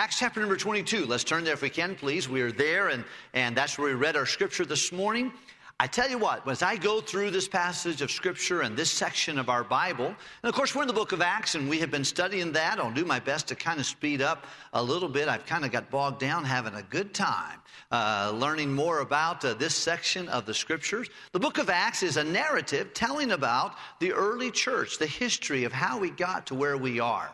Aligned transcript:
Acts 0.00 0.18
chapter 0.18 0.40
number 0.40 0.56
22. 0.56 1.04
Let's 1.04 1.24
turn 1.24 1.44
there 1.44 1.52
if 1.52 1.60
we 1.60 1.68
can, 1.68 1.94
please. 1.94 2.26
We 2.26 2.40
are 2.40 2.50
there, 2.50 2.88
and, 2.88 3.04
and 3.34 3.54
that's 3.54 3.76
where 3.76 3.88
we 3.88 3.94
read 3.94 4.16
our 4.16 4.24
scripture 4.24 4.64
this 4.64 4.92
morning. 4.92 5.30
I 5.78 5.86
tell 5.86 6.08
you 6.08 6.16
what, 6.16 6.48
as 6.48 6.62
I 6.62 6.76
go 6.76 7.02
through 7.02 7.32
this 7.32 7.46
passage 7.46 8.00
of 8.00 8.10
Scripture 8.10 8.62
and 8.62 8.74
this 8.74 8.90
section 8.90 9.38
of 9.38 9.50
our 9.50 9.62
Bible, 9.62 10.06
and 10.06 10.16
of 10.48 10.54
course 10.54 10.74
we're 10.74 10.82
in 10.82 10.88
the 10.88 10.94
book 10.94 11.12
of 11.12 11.20
Acts 11.20 11.54
and 11.54 11.68
we 11.68 11.80
have 11.80 11.90
been 11.90 12.04
studying 12.04 12.50
that. 12.52 12.78
I'll 12.78 12.90
do 12.90 13.04
my 13.04 13.20
best 13.20 13.48
to 13.48 13.54
kind 13.54 13.78
of 13.78 13.84
speed 13.84 14.22
up 14.22 14.46
a 14.72 14.82
little 14.82 15.08
bit. 15.08 15.28
I've 15.28 15.44
kind 15.44 15.66
of 15.66 15.70
got 15.70 15.90
bogged 15.90 16.18
down 16.18 16.44
having 16.44 16.74
a 16.74 16.82
good 16.82 17.12
time 17.12 17.60
uh, 17.90 18.32
learning 18.34 18.72
more 18.72 19.00
about 19.00 19.44
uh, 19.44 19.54
this 19.54 19.74
section 19.74 20.28
of 20.28 20.46
the 20.46 20.54
Scriptures. 20.54 21.08
The 21.32 21.40
book 21.40 21.58
of 21.58 21.68
Acts 21.68 22.02
is 22.02 22.16
a 22.16 22.24
narrative 22.24 22.94
telling 22.94 23.32
about 23.32 23.74
the 24.00 24.12
early 24.12 24.50
church, 24.50 24.98
the 24.98 25.06
history 25.06 25.64
of 25.64 25.72
how 25.72 25.98
we 25.98 26.10
got 26.10 26.46
to 26.46 26.54
where 26.54 26.76
we 26.76 27.00
are. 27.00 27.30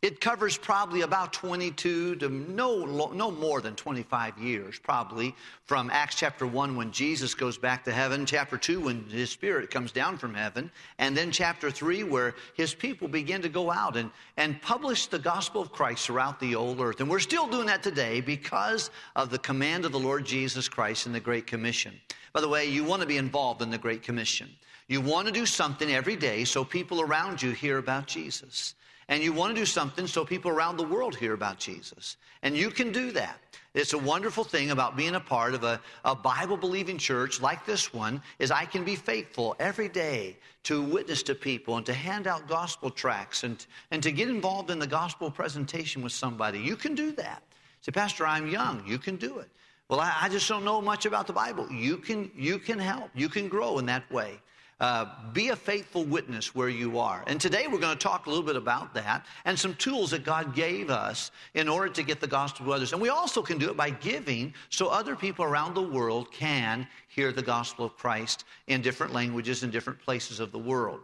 It 0.00 0.20
covers 0.20 0.56
probably 0.56 1.00
about 1.00 1.32
22 1.32 2.16
to 2.16 2.28
no, 2.28 2.84
no 2.84 3.30
more 3.32 3.60
than 3.60 3.74
25 3.74 4.38
years, 4.38 4.78
probably, 4.78 5.34
from 5.64 5.90
Acts 5.90 6.14
chapter 6.14 6.46
1 6.46 6.76
when 6.76 6.92
Jesus 6.92 7.34
goes 7.34 7.58
back 7.58 7.82
to 7.84 7.92
heaven, 7.92 8.24
chapter 8.24 8.56
2 8.56 8.78
when 8.78 9.04
his 9.06 9.30
spirit 9.30 9.72
comes 9.72 9.90
down 9.90 10.16
from 10.16 10.34
heaven, 10.34 10.70
and 10.98 11.16
then 11.16 11.32
chapter 11.32 11.68
3 11.68 12.04
where 12.04 12.36
his 12.54 12.74
people 12.74 13.08
begin 13.08 13.42
to 13.42 13.48
go 13.48 13.72
out 13.72 13.96
and, 13.96 14.12
and 14.36 14.62
publish 14.62 15.06
the 15.06 15.18
gospel 15.18 15.60
of 15.60 15.72
Christ 15.72 16.06
throughout 16.06 16.38
the 16.38 16.54
old 16.54 16.80
earth. 16.80 17.00
And 17.00 17.10
we're 17.10 17.18
still 17.18 17.48
doing 17.48 17.66
that 17.66 17.82
today 17.82 18.20
because 18.20 18.90
of 19.16 19.30
the 19.30 19.38
command 19.38 19.84
of 19.84 19.90
the 19.90 19.98
Lord 19.98 20.24
Jesus 20.24 20.68
Christ 20.68 21.06
in 21.06 21.12
the 21.12 21.18
Great 21.18 21.48
Commission. 21.48 21.92
By 22.32 22.40
the 22.40 22.48
way, 22.48 22.66
you 22.66 22.84
want 22.84 23.02
to 23.02 23.08
be 23.08 23.16
involved 23.16 23.62
in 23.62 23.70
the 23.70 23.78
Great 23.78 24.04
Commission. 24.04 24.48
You 24.86 25.00
want 25.00 25.26
to 25.26 25.32
do 25.32 25.44
something 25.44 25.90
every 25.90 26.14
day 26.14 26.44
so 26.44 26.64
people 26.64 27.00
around 27.00 27.42
you 27.42 27.50
hear 27.50 27.78
about 27.78 28.06
Jesus 28.06 28.76
and 29.08 29.22
you 29.22 29.32
want 29.32 29.54
to 29.54 29.60
do 29.60 29.66
something 29.66 30.06
so 30.06 30.24
people 30.24 30.50
around 30.50 30.76
the 30.76 30.84
world 30.84 31.16
hear 31.16 31.32
about 31.32 31.58
Jesus. 31.58 32.16
And 32.42 32.56
you 32.56 32.70
can 32.70 32.92
do 32.92 33.10
that. 33.12 33.38
It's 33.74 33.92
a 33.92 33.98
wonderful 33.98 34.44
thing 34.44 34.70
about 34.70 34.96
being 34.96 35.14
a 35.14 35.20
part 35.20 35.54
of 35.54 35.62
a, 35.64 35.80
a 36.04 36.14
Bible 36.14 36.56
believing 36.56 36.98
church 36.98 37.40
like 37.40 37.64
this 37.64 37.92
one 37.92 38.22
is 38.38 38.50
I 38.50 38.64
can 38.64 38.84
be 38.84 38.96
faithful 38.96 39.56
every 39.58 39.88
day 39.88 40.36
to 40.64 40.82
witness 40.82 41.22
to 41.24 41.34
people 41.34 41.76
and 41.76 41.86
to 41.86 41.94
hand 41.94 42.26
out 42.26 42.48
gospel 42.48 42.90
tracts 42.90 43.44
and, 43.44 43.64
and 43.90 44.02
to 44.02 44.12
get 44.12 44.28
involved 44.28 44.70
in 44.70 44.78
the 44.78 44.86
gospel 44.86 45.30
presentation 45.30 46.02
with 46.02 46.12
somebody. 46.12 46.58
You 46.58 46.76
can 46.76 46.94
do 46.94 47.12
that. 47.12 47.42
Say, 47.80 47.92
Pastor, 47.92 48.26
I'm 48.26 48.48
young. 48.48 48.84
You 48.86 48.98
can 48.98 49.16
do 49.16 49.38
it. 49.38 49.48
Well, 49.88 50.00
I, 50.00 50.14
I 50.22 50.28
just 50.28 50.48
don't 50.48 50.64
know 50.64 50.82
much 50.82 51.06
about 51.06 51.26
the 51.26 51.32
Bible. 51.32 51.70
You 51.70 51.96
can, 51.96 52.30
you 52.36 52.58
can 52.58 52.78
help. 52.78 53.10
You 53.14 53.28
can 53.28 53.48
grow 53.48 53.78
in 53.78 53.86
that 53.86 54.10
way. 54.10 54.40
Uh, 54.80 55.06
be 55.32 55.48
a 55.48 55.56
faithful 55.56 56.04
witness 56.04 56.54
where 56.54 56.68
you 56.68 57.00
are. 57.00 57.24
And 57.26 57.40
today 57.40 57.66
we're 57.66 57.80
going 57.80 57.98
to 57.98 58.02
talk 58.02 58.26
a 58.26 58.28
little 58.30 58.44
bit 58.44 58.54
about 58.54 58.94
that 58.94 59.26
and 59.44 59.58
some 59.58 59.74
tools 59.74 60.12
that 60.12 60.24
God 60.24 60.54
gave 60.54 60.88
us 60.88 61.32
in 61.54 61.68
order 61.68 61.92
to 61.94 62.02
get 62.04 62.20
the 62.20 62.28
gospel 62.28 62.64
to 62.66 62.72
others. 62.72 62.92
And 62.92 63.02
we 63.02 63.08
also 63.08 63.42
can 63.42 63.58
do 63.58 63.70
it 63.70 63.76
by 63.76 63.90
giving 63.90 64.54
so 64.70 64.86
other 64.86 65.16
people 65.16 65.44
around 65.44 65.74
the 65.74 65.82
world 65.82 66.30
can 66.30 66.86
hear 67.08 67.32
the 67.32 67.42
gospel 67.42 67.86
of 67.86 67.96
Christ 67.96 68.44
in 68.68 68.80
different 68.80 69.12
languages 69.12 69.64
in 69.64 69.72
different 69.72 70.00
places 70.00 70.38
of 70.38 70.52
the 70.52 70.60
world. 70.60 71.00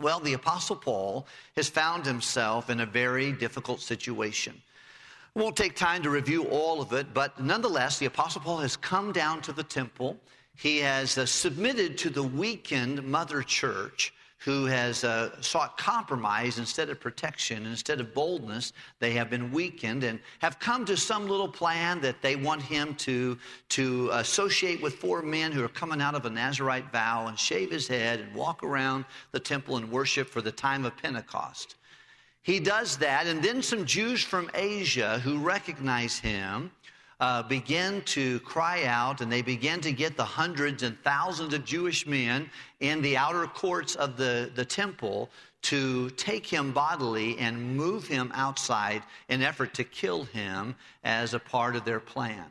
Well, 0.00 0.18
the 0.18 0.32
Apostle 0.32 0.74
Paul 0.74 1.28
has 1.54 1.68
found 1.68 2.04
himself 2.04 2.70
in 2.70 2.80
a 2.80 2.86
very 2.86 3.30
difficult 3.30 3.80
situation. 3.80 4.60
We 5.34 5.42
won't 5.42 5.56
take 5.56 5.76
time 5.76 6.02
to 6.02 6.10
review 6.10 6.44
all 6.48 6.80
of 6.80 6.92
it, 6.92 7.14
but 7.14 7.38
nonetheless, 7.38 7.98
the 7.98 8.06
Apostle 8.06 8.40
Paul 8.40 8.58
has 8.58 8.76
come 8.76 9.12
down 9.12 9.42
to 9.42 9.52
the 9.52 9.62
temple 9.62 10.18
he 10.56 10.78
has 10.78 11.18
uh, 11.18 11.26
submitted 11.26 11.98
to 11.98 12.10
the 12.10 12.22
weakened 12.22 13.02
mother 13.04 13.42
church 13.42 14.12
who 14.38 14.64
has 14.66 15.02
uh, 15.02 15.30
sought 15.40 15.76
compromise 15.76 16.58
instead 16.58 16.88
of 16.88 17.00
protection, 17.00 17.66
instead 17.66 18.00
of 18.00 18.14
boldness. 18.14 18.72
They 19.00 19.12
have 19.12 19.28
been 19.28 19.50
weakened 19.50 20.04
and 20.04 20.20
have 20.40 20.58
come 20.60 20.84
to 20.84 20.96
some 20.96 21.26
little 21.26 21.48
plan 21.48 22.00
that 22.02 22.22
they 22.22 22.36
want 22.36 22.62
him 22.62 22.94
to, 22.96 23.38
to 23.70 24.10
associate 24.12 24.80
with 24.80 24.94
four 24.94 25.22
men 25.22 25.52
who 25.52 25.64
are 25.64 25.68
coming 25.68 26.00
out 26.00 26.14
of 26.14 26.26
a 26.26 26.30
Nazarite 26.30 26.92
vow 26.92 27.26
and 27.26 27.38
shave 27.38 27.70
his 27.70 27.88
head 27.88 28.20
and 28.20 28.34
walk 28.34 28.62
around 28.62 29.04
the 29.32 29.40
temple 29.40 29.78
and 29.78 29.90
worship 29.90 30.28
for 30.28 30.42
the 30.42 30.52
time 30.52 30.84
of 30.84 30.96
Pentecost. 30.96 31.76
He 32.42 32.60
does 32.60 32.96
that, 32.98 33.26
and 33.26 33.42
then 33.42 33.60
some 33.62 33.84
Jews 33.84 34.22
from 34.22 34.48
Asia 34.54 35.18
who 35.18 35.38
recognize 35.38 36.16
him 36.18 36.70
uh, 37.20 37.42
begin 37.42 38.02
to 38.02 38.40
cry 38.40 38.84
out 38.84 39.20
and 39.20 39.32
they 39.32 39.42
begin 39.42 39.80
to 39.80 39.92
get 39.92 40.16
the 40.16 40.24
hundreds 40.24 40.82
and 40.82 40.98
thousands 41.02 41.54
of 41.54 41.64
Jewish 41.64 42.06
men 42.06 42.50
in 42.80 43.00
the 43.00 43.16
outer 43.16 43.46
courts 43.46 43.94
of 43.94 44.16
the, 44.16 44.50
the 44.54 44.64
temple 44.64 45.30
to 45.62 46.10
take 46.10 46.46
him 46.46 46.72
bodily 46.72 47.38
and 47.38 47.76
move 47.76 48.06
him 48.06 48.30
outside 48.34 49.02
in 49.28 49.42
effort 49.42 49.74
to 49.74 49.84
kill 49.84 50.24
him 50.24 50.76
as 51.04 51.34
a 51.34 51.38
part 51.38 51.74
of 51.74 51.84
their 51.84 52.00
plan. 52.00 52.44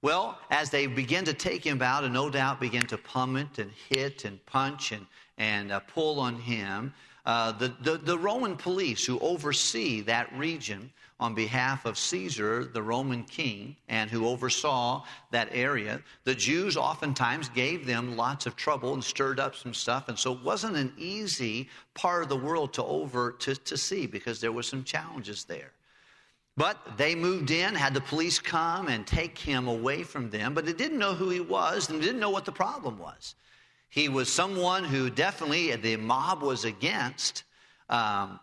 Well, 0.00 0.38
as 0.50 0.70
they 0.70 0.86
begin 0.86 1.24
to 1.26 1.34
take 1.34 1.64
him 1.64 1.80
out 1.82 2.04
and 2.04 2.12
no 2.14 2.30
doubt 2.30 2.60
begin 2.60 2.86
to 2.88 2.98
pummel 2.98 3.44
and 3.58 3.70
hit 3.88 4.24
and 4.24 4.44
punch 4.46 4.92
and, 4.92 5.06
and 5.38 5.70
uh, 5.70 5.80
pull 5.80 6.18
on 6.18 6.36
him, 6.36 6.92
uh, 7.24 7.52
the, 7.52 7.72
the, 7.82 7.98
the 7.98 8.18
Roman 8.18 8.56
police 8.56 9.04
who 9.06 9.18
oversee 9.20 10.00
that 10.02 10.36
region 10.36 10.90
on 11.20 11.34
behalf 11.34 11.84
of 11.84 11.96
Caesar, 11.96 12.64
the 12.64 12.82
Roman 12.82 13.22
king, 13.22 13.76
and 13.88 14.10
who 14.10 14.26
oversaw 14.26 15.04
that 15.30 15.48
area, 15.52 16.02
the 16.24 16.34
Jews 16.34 16.76
oftentimes 16.76 17.48
gave 17.50 17.86
them 17.86 18.16
lots 18.16 18.46
of 18.46 18.56
trouble 18.56 18.92
and 18.94 19.04
stirred 19.04 19.38
up 19.38 19.54
some 19.54 19.72
stuff. 19.72 20.08
And 20.08 20.18
so 20.18 20.32
it 20.32 20.42
wasn't 20.42 20.76
an 20.76 20.92
easy 20.98 21.68
part 21.94 22.24
of 22.24 22.28
the 22.28 22.36
world 22.36 22.72
to 22.74 22.84
over 22.84 23.32
to, 23.38 23.54
to 23.54 23.76
see 23.76 24.08
because 24.08 24.40
there 24.40 24.50
were 24.50 24.64
some 24.64 24.82
challenges 24.82 25.44
there. 25.44 25.70
But 26.56 26.98
they 26.98 27.14
moved 27.14 27.52
in, 27.52 27.74
had 27.76 27.94
the 27.94 28.00
police 28.00 28.40
come 28.40 28.88
and 28.88 29.06
take 29.06 29.38
him 29.38 29.68
away 29.68 30.02
from 30.02 30.28
them, 30.28 30.54
but 30.54 30.66
they 30.66 30.72
didn't 30.72 30.98
know 30.98 31.14
who 31.14 31.30
he 31.30 31.40
was 31.40 31.88
and 31.88 32.02
didn't 32.02 32.20
know 32.20 32.30
what 32.30 32.44
the 32.44 32.52
problem 32.52 32.98
was. 32.98 33.36
He 33.92 34.08
was 34.08 34.32
someone 34.32 34.84
who 34.84 35.10
definitely 35.10 35.76
the 35.76 35.96
mob 35.96 36.40
was 36.40 36.64
against, 36.64 37.44
um, 37.90 38.40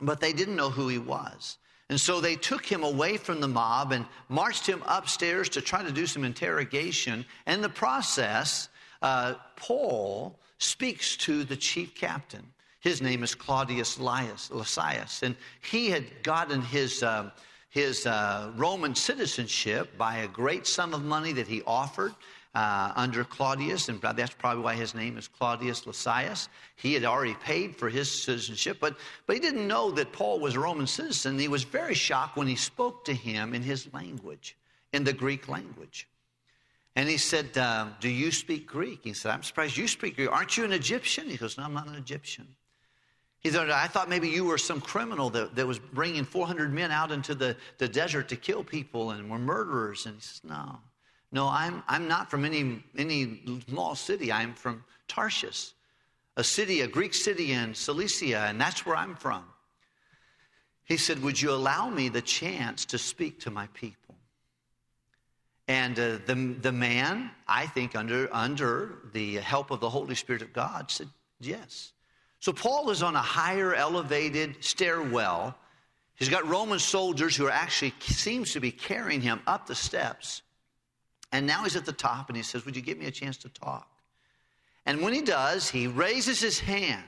but 0.00 0.20
they 0.20 0.32
didn't 0.32 0.56
know 0.56 0.70
who 0.70 0.88
he 0.88 0.96
was. 0.96 1.58
And 1.90 2.00
so 2.00 2.18
they 2.18 2.34
took 2.34 2.64
him 2.64 2.82
away 2.82 3.18
from 3.18 3.42
the 3.42 3.46
mob 3.46 3.92
and 3.92 4.06
marched 4.30 4.66
him 4.66 4.82
upstairs 4.86 5.50
to 5.50 5.60
try 5.60 5.82
to 5.82 5.92
do 5.92 6.06
some 6.06 6.24
interrogation. 6.24 7.26
And 7.44 7.56
in 7.56 7.60
the 7.60 7.68
process, 7.68 8.70
uh, 9.02 9.34
Paul 9.56 10.40
speaks 10.56 11.14
to 11.18 11.44
the 11.44 11.56
chief 11.56 11.94
captain. 11.94 12.50
His 12.80 13.02
name 13.02 13.22
is 13.22 13.34
Claudius 13.34 13.98
Lysias, 13.98 15.22
and 15.22 15.36
he 15.60 15.90
had 15.90 16.22
gotten 16.22 16.62
his, 16.62 17.02
uh, 17.02 17.32
his 17.68 18.06
uh, 18.06 18.50
Roman 18.56 18.94
citizenship 18.94 19.98
by 19.98 20.18
a 20.18 20.28
great 20.28 20.66
sum 20.66 20.94
of 20.94 21.04
money 21.04 21.32
that 21.32 21.46
he 21.46 21.62
offered 21.66 22.14
uh, 22.56 22.90
under 22.96 23.22
Claudius, 23.22 23.90
and 23.90 24.00
that's 24.00 24.32
probably 24.32 24.64
why 24.64 24.72
his 24.72 24.94
name 24.94 25.18
is 25.18 25.28
Claudius 25.28 25.86
Lysias. 25.86 26.48
He 26.76 26.94
had 26.94 27.04
already 27.04 27.34
paid 27.34 27.76
for 27.76 27.90
his 27.90 28.10
citizenship, 28.10 28.78
but, 28.80 28.96
but 29.26 29.36
he 29.36 29.40
didn't 29.40 29.68
know 29.68 29.90
that 29.90 30.10
Paul 30.10 30.40
was 30.40 30.54
a 30.54 30.60
Roman 30.60 30.86
citizen. 30.86 31.38
He 31.38 31.48
was 31.48 31.64
very 31.64 31.92
shocked 31.92 32.38
when 32.38 32.46
he 32.46 32.56
spoke 32.56 33.04
to 33.04 33.12
him 33.12 33.52
in 33.52 33.60
his 33.60 33.92
language, 33.92 34.56
in 34.94 35.04
the 35.04 35.12
Greek 35.12 35.48
language. 35.48 36.08
And 36.94 37.10
he 37.10 37.18
said, 37.18 37.58
uh, 37.58 37.88
Do 38.00 38.08
you 38.08 38.32
speak 38.32 38.66
Greek? 38.66 39.00
He 39.04 39.12
said, 39.12 39.32
I'm 39.32 39.42
surprised 39.42 39.76
you 39.76 39.86
speak 39.86 40.16
Greek. 40.16 40.32
Aren't 40.32 40.56
you 40.56 40.64
an 40.64 40.72
Egyptian? 40.72 41.28
He 41.28 41.36
goes, 41.36 41.58
No, 41.58 41.64
I'm 41.64 41.74
not 41.74 41.88
an 41.88 41.96
Egyptian. 41.96 42.48
He 43.40 43.50
said, 43.50 43.68
I 43.68 43.86
thought 43.86 44.08
maybe 44.08 44.30
you 44.30 44.46
were 44.46 44.56
some 44.56 44.80
criminal 44.80 45.28
that, 45.28 45.54
that 45.56 45.66
was 45.66 45.78
bringing 45.78 46.24
400 46.24 46.72
men 46.72 46.90
out 46.90 47.12
into 47.12 47.34
the, 47.34 47.54
the 47.76 47.86
desert 47.86 48.30
to 48.30 48.36
kill 48.36 48.64
people 48.64 49.10
and 49.10 49.30
were 49.30 49.38
murderers. 49.38 50.06
And 50.06 50.14
he 50.14 50.22
says, 50.22 50.40
No. 50.42 50.78
No, 51.36 51.48
I'm, 51.48 51.82
I'm 51.86 52.08
not 52.08 52.30
from 52.30 52.46
any, 52.46 52.82
any 52.96 53.42
small 53.68 53.94
city. 53.94 54.32
I'm 54.32 54.54
from 54.54 54.82
Tarshish, 55.06 55.72
a 56.38 56.42
city, 56.42 56.80
a 56.80 56.88
Greek 56.88 57.12
city 57.12 57.52
in 57.52 57.74
Cilicia, 57.74 58.46
and 58.48 58.58
that's 58.58 58.86
where 58.86 58.96
I'm 58.96 59.14
from. 59.16 59.44
He 60.84 60.96
said, 60.96 61.22
Would 61.22 61.38
you 61.38 61.50
allow 61.50 61.90
me 61.90 62.08
the 62.08 62.22
chance 62.22 62.86
to 62.86 62.96
speak 62.96 63.38
to 63.40 63.50
my 63.50 63.66
people? 63.74 64.14
And 65.68 65.98
uh, 65.98 66.18
the, 66.24 66.56
the 66.62 66.72
man, 66.72 67.30
I 67.46 67.66
think, 67.66 67.94
under, 67.94 68.34
under 68.34 69.00
the 69.12 69.34
help 69.34 69.70
of 69.70 69.80
the 69.80 69.90
Holy 69.90 70.14
Spirit 70.14 70.40
of 70.40 70.54
God, 70.54 70.90
said, 70.90 71.10
Yes. 71.38 71.92
So 72.40 72.50
Paul 72.50 72.88
is 72.88 73.02
on 73.02 73.14
a 73.14 73.20
higher 73.20 73.74
elevated 73.74 74.64
stairwell. 74.64 75.54
He's 76.14 76.30
got 76.30 76.48
Roman 76.48 76.78
soldiers 76.78 77.36
who 77.36 77.44
are 77.44 77.50
actually 77.50 77.92
seems 78.00 78.54
to 78.54 78.60
be 78.60 78.70
carrying 78.70 79.20
him 79.20 79.42
up 79.46 79.66
the 79.66 79.74
steps. 79.74 80.40
And 81.32 81.46
now 81.46 81.64
he's 81.64 81.76
at 81.76 81.84
the 81.84 81.92
top 81.92 82.28
and 82.28 82.36
he 82.36 82.42
says, 82.42 82.64
Would 82.64 82.76
you 82.76 82.82
give 82.82 82.98
me 82.98 83.06
a 83.06 83.10
chance 83.10 83.36
to 83.38 83.48
talk? 83.48 83.88
And 84.86 85.02
when 85.02 85.12
he 85.12 85.22
does, 85.22 85.68
he 85.68 85.86
raises 85.86 86.40
his 86.40 86.58
hand 86.60 87.04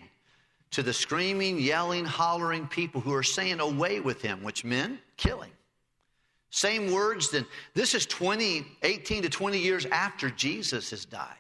to 0.73 0.83
the 0.83 0.93
screaming, 0.93 1.59
yelling, 1.59 2.05
hollering 2.05 2.67
people 2.67 3.01
who 3.01 3.15
are 3.15 3.23
saying, 3.23 3.61
Away 3.61 4.01
with 4.01 4.21
him, 4.21 4.43
which 4.43 4.65
meant 4.65 4.99
killing. 5.17 5.53
Same 6.51 6.91
words 6.91 7.31
then. 7.31 7.47
this 7.75 7.95
is 7.95 8.07
20, 8.07 8.67
18 8.83 9.23
to 9.23 9.29
20 9.29 9.59
years 9.59 9.87
after 9.87 10.31
Jesus 10.31 10.91
has 10.91 11.05
died. 11.05 11.37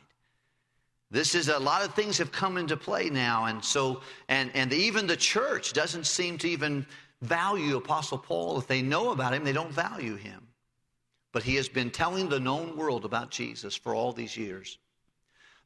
This 1.10 1.34
is 1.34 1.48
a 1.48 1.58
lot 1.58 1.84
of 1.84 1.94
things 1.94 2.18
have 2.18 2.30
come 2.30 2.58
into 2.58 2.76
play 2.76 3.08
now, 3.08 3.46
and 3.46 3.64
so 3.64 4.02
and 4.28 4.50
and 4.54 4.70
even 4.74 5.06
the 5.06 5.16
church 5.16 5.72
doesn't 5.72 6.06
seem 6.06 6.36
to 6.38 6.48
even 6.48 6.84
value 7.22 7.76
Apostle 7.78 8.18
Paul. 8.18 8.58
If 8.58 8.66
they 8.66 8.82
know 8.82 9.12
about 9.12 9.32
him, 9.32 9.42
they 9.42 9.54
don't 9.54 9.72
value 9.72 10.16
him. 10.16 10.47
But 11.38 11.44
he 11.44 11.54
has 11.54 11.68
been 11.68 11.92
telling 11.92 12.28
the 12.28 12.40
known 12.40 12.76
world 12.76 13.04
about 13.04 13.30
Jesus 13.30 13.76
for 13.76 13.94
all 13.94 14.12
these 14.12 14.36
years. 14.36 14.76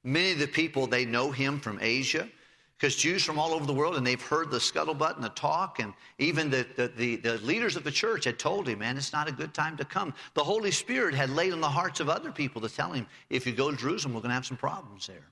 Many 0.04 0.32
of 0.32 0.38
the 0.38 0.46
people, 0.46 0.86
they 0.86 1.06
know 1.06 1.30
him 1.30 1.58
from 1.58 1.78
Asia 1.80 2.28
because 2.76 2.94
Jews 2.94 3.24
from 3.24 3.38
all 3.38 3.54
over 3.54 3.64
the 3.64 3.72
world, 3.72 3.96
and 3.96 4.06
they've 4.06 4.20
heard 4.20 4.50
the 4.50 4.58
scuttlebutt 4.58 5.14
and 5.14 5.24
the 5.24 5.30
talk, 5.30 5.80
and 5.80 5.94
even 6.18 6.50
the, 6.50 6.66
the, 6.76 6.88
the, 6.88 7.16
the, 7.16 7.38
leaders 7.38 7.74
of 7.74 7.84
the 7.84 7.90
church 7.90 8.26
had 8.26 8.38
told 8.38 8.68
him, 8.68 8.80
man, 8.80 8.98
it's 8.98 9.14
not 9.14 9.30
a 9.30 9.32
good 9.32 9.54
time 9.54 9.78
to 9.78 9.84
come. 9.86 10.12
The 10.34 10.44
Holy 10.44 10.70
Spirit 10.70 11.14
had 11.14 11.30
laid 11.30 11.54
on 11.54 11.62
the 11.62 11.70
hearts 11.70 12.00
of 12.00 12.10
other 12.10 12.32
people 12.32 12.60
to 12.60 12.68
tell 12.68 12.92
him, 12.92 13.06
if 13.30 13.46
you 13.46 13.54
go 13.54 13.70
to 13.70 13.76
Jerusalem, 13.78 14.12
we're 14.12 14.20
going 14.20 14.28
to 14.28 14.34
have 14.34 14.44
some 14.44 14.58
problems 14.58 15.06
there. 15.06 15.30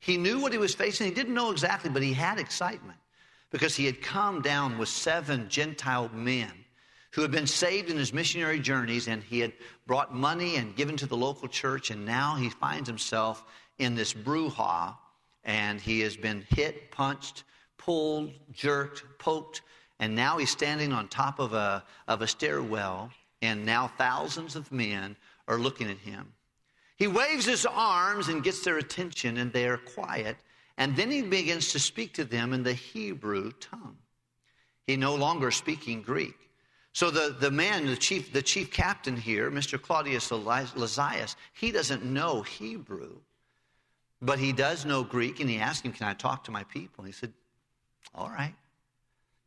He 0.00 0.16
knew 0.16 0.40
what 0.40 0.50
he 0.50 0.58
was 0.58 0.74
facing. 0.74 1.06
He 1.06 1.14
didn't 1.14 1.34
know 1.34 1.52
exactly, 1.52 1.88
but 1.88 2.02
he 2.02 2.14
had 2.14 2.40
excitement 2.40 2.98
because 3.52 3.76
he 3.76 3.86
had 3.86 4.02
come 4.02 4.42
down 4.42 4.76
with 4.76 4.88
seven 4.88 5.48
Gentile 5.48 6.10
men 6.12 6.50
who 7.12 7.22
had 7.22 7.30
been 7.30 7.46
saved 7.46 7.90
in 7.90 7.96
his 7.96 8.12
missionary 8.12 8.58
journeys, 8.58 9.08
and 9.08 9.22
he 9.22 9.40
had 9.40 9.52
brought 9.86 10.14
money 10.14 10.56
and 10.56 10.76
given 10.76 10.96
to 10.96 11.06
the 11.06 11.16
local 11.16 11.48
church, 11.48 11.90
and 11.90 12.04
now 12.04 12.34
he 12.36 12.48
finds 12.48 12.88
himself 12.88 13.44
in 13.78 13.94
this 13.94 14.12
brouhaha 14.12 14.96
and 15.44 15.80
he 15.80 16.00
has 16.00 16.16
been 16.16 16.46
hit, 16.50 16.90
punched, 16.90 17.44
pulled, 17.78 18.32
jerked, 18.52 19.04
poked, 19.18 19.62
and 19.98 20.14
now 20.14 20.38
he's 20.38 20.50
standing 20.50 20.92
on 20.92 21.08
top 21.08 21.38
of 21.38 21.52
a, 21.52 21.84
of 22.08 22.22
a 22.22 22.26
stairwell, 22.26 23.10
and 23.40 23.64
now 23.64 23.88
thousands 23.98 24.56
of 24.56 24.70
men 24.70 25.16
are 25.48 25.58
looking 25.58 25.90
at 25.90 25.98
him. 25.98 26.32
He 26.96 27.06
waves 27.08 27.46
his 27.46 27.66
arms 27.66 28.28
and 28.28 28.44
gets 28.44 28.62
their 28.62 28.78
attention, 28.78 29.36
and 29.36 29.52
they 29.52 29.66
are 29.66 29.78
quiet, 29.78 30.36
and 30.78 30.94
then 30.96 31.10
he 31.10 31.22
begins 31.22 31.72
to 31.72 31.78
speak 31.78 32.14
to 32.14 32.24
them 32.24 32.52
in 32.52 32.62
the 32.62 32.74
Hebrew 32.74 33.50
tongue. 33.52 33.98
He 34.86 34.96
no 34.96 35.14
longer 35.14 35.50
speaking 35.50 36.02
Greek. 36.02 36.41
So 36.92 37.10
the, 37.10 37.34
the 37.38 37.50
man, 37.50 37.86
the 37.86 37.96
chief, 37.96 38.32
the 38.32 38.42
chief 38.42 38.70
captain 38.70 39.16
here, 39.16 39.50
Mr. 39.50 39.80
Claudius 39.80 40.30
Lysias, 40.30 41.36
he 41.54 41.72
doesn't 41.72 42.04
know 42.04 42.42
Hebrew. 42.42 43.16
But 44.20 44.38
he 44.38 44.52
does 44.52 44.84
know 44.84 45.02
Greek, 45.02 45.40
and 45.40 45.50
he 45.50 45.58
asked 45.58 45.84
him, 45.84 45.92
Can 45.92 46.06
I 46.06 46.14
talk 46.14 46.44
to 46.44 46.50
my 46.50 46.64
people? 46.64 47.04
And 47.04 47.06
he 47.06 47.12
said, 47.12 47.32
All 48.14 48.28
right. 48.28 48.54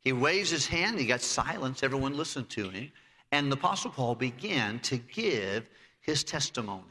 He 0.02 0.12
waves 0.12 0.50
his 0.50 0.68
hand, 0.68 1.00
he 1.00 1.06
got 1.06 1.22
silence, 1.22 1.82
everyone 1.82 2.16
listened 2.16 2.50
to 2.52 2.70
him, 2.70 2.92
and 3.32 3.52
the 3.52 3.56
Apostle 3.56 3.90
Paul 3.90 4.14
began 4.14 4.80
to 4.80 4.98
give 4.98 5.68
his 6.02 6.24
testimony. 6.24 6.84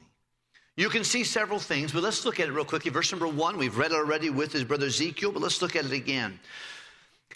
You 0.76 0.88
can 0.88 1.04
see 1.04 1.22
several 1.22 1.60
things, 1.60 1.92
but 1.92 2.02
let's 2.02 2.24
look 2.24 2.40
at 2.40 2.48
it 2.48 2.52
real 2.52 2.64
quickly. 2.64 2.90
Verse 2.90 3.12
number 3.12 3.28
one, 3.28 3.56
we've 3.56 3.78
read 3.78 3.92
it 3.92 3.96
already 3.96 4.30
with 4.30 4.52
his 4.52 4.64
brother 4.64 4.86
Ezekiel, 4.86 5.30
but 5.30 5.42
let's 5.42 5.62
look 5.62 5.76
at 5.76 5.84
it 5.84 5.92
again. 5.92 6.40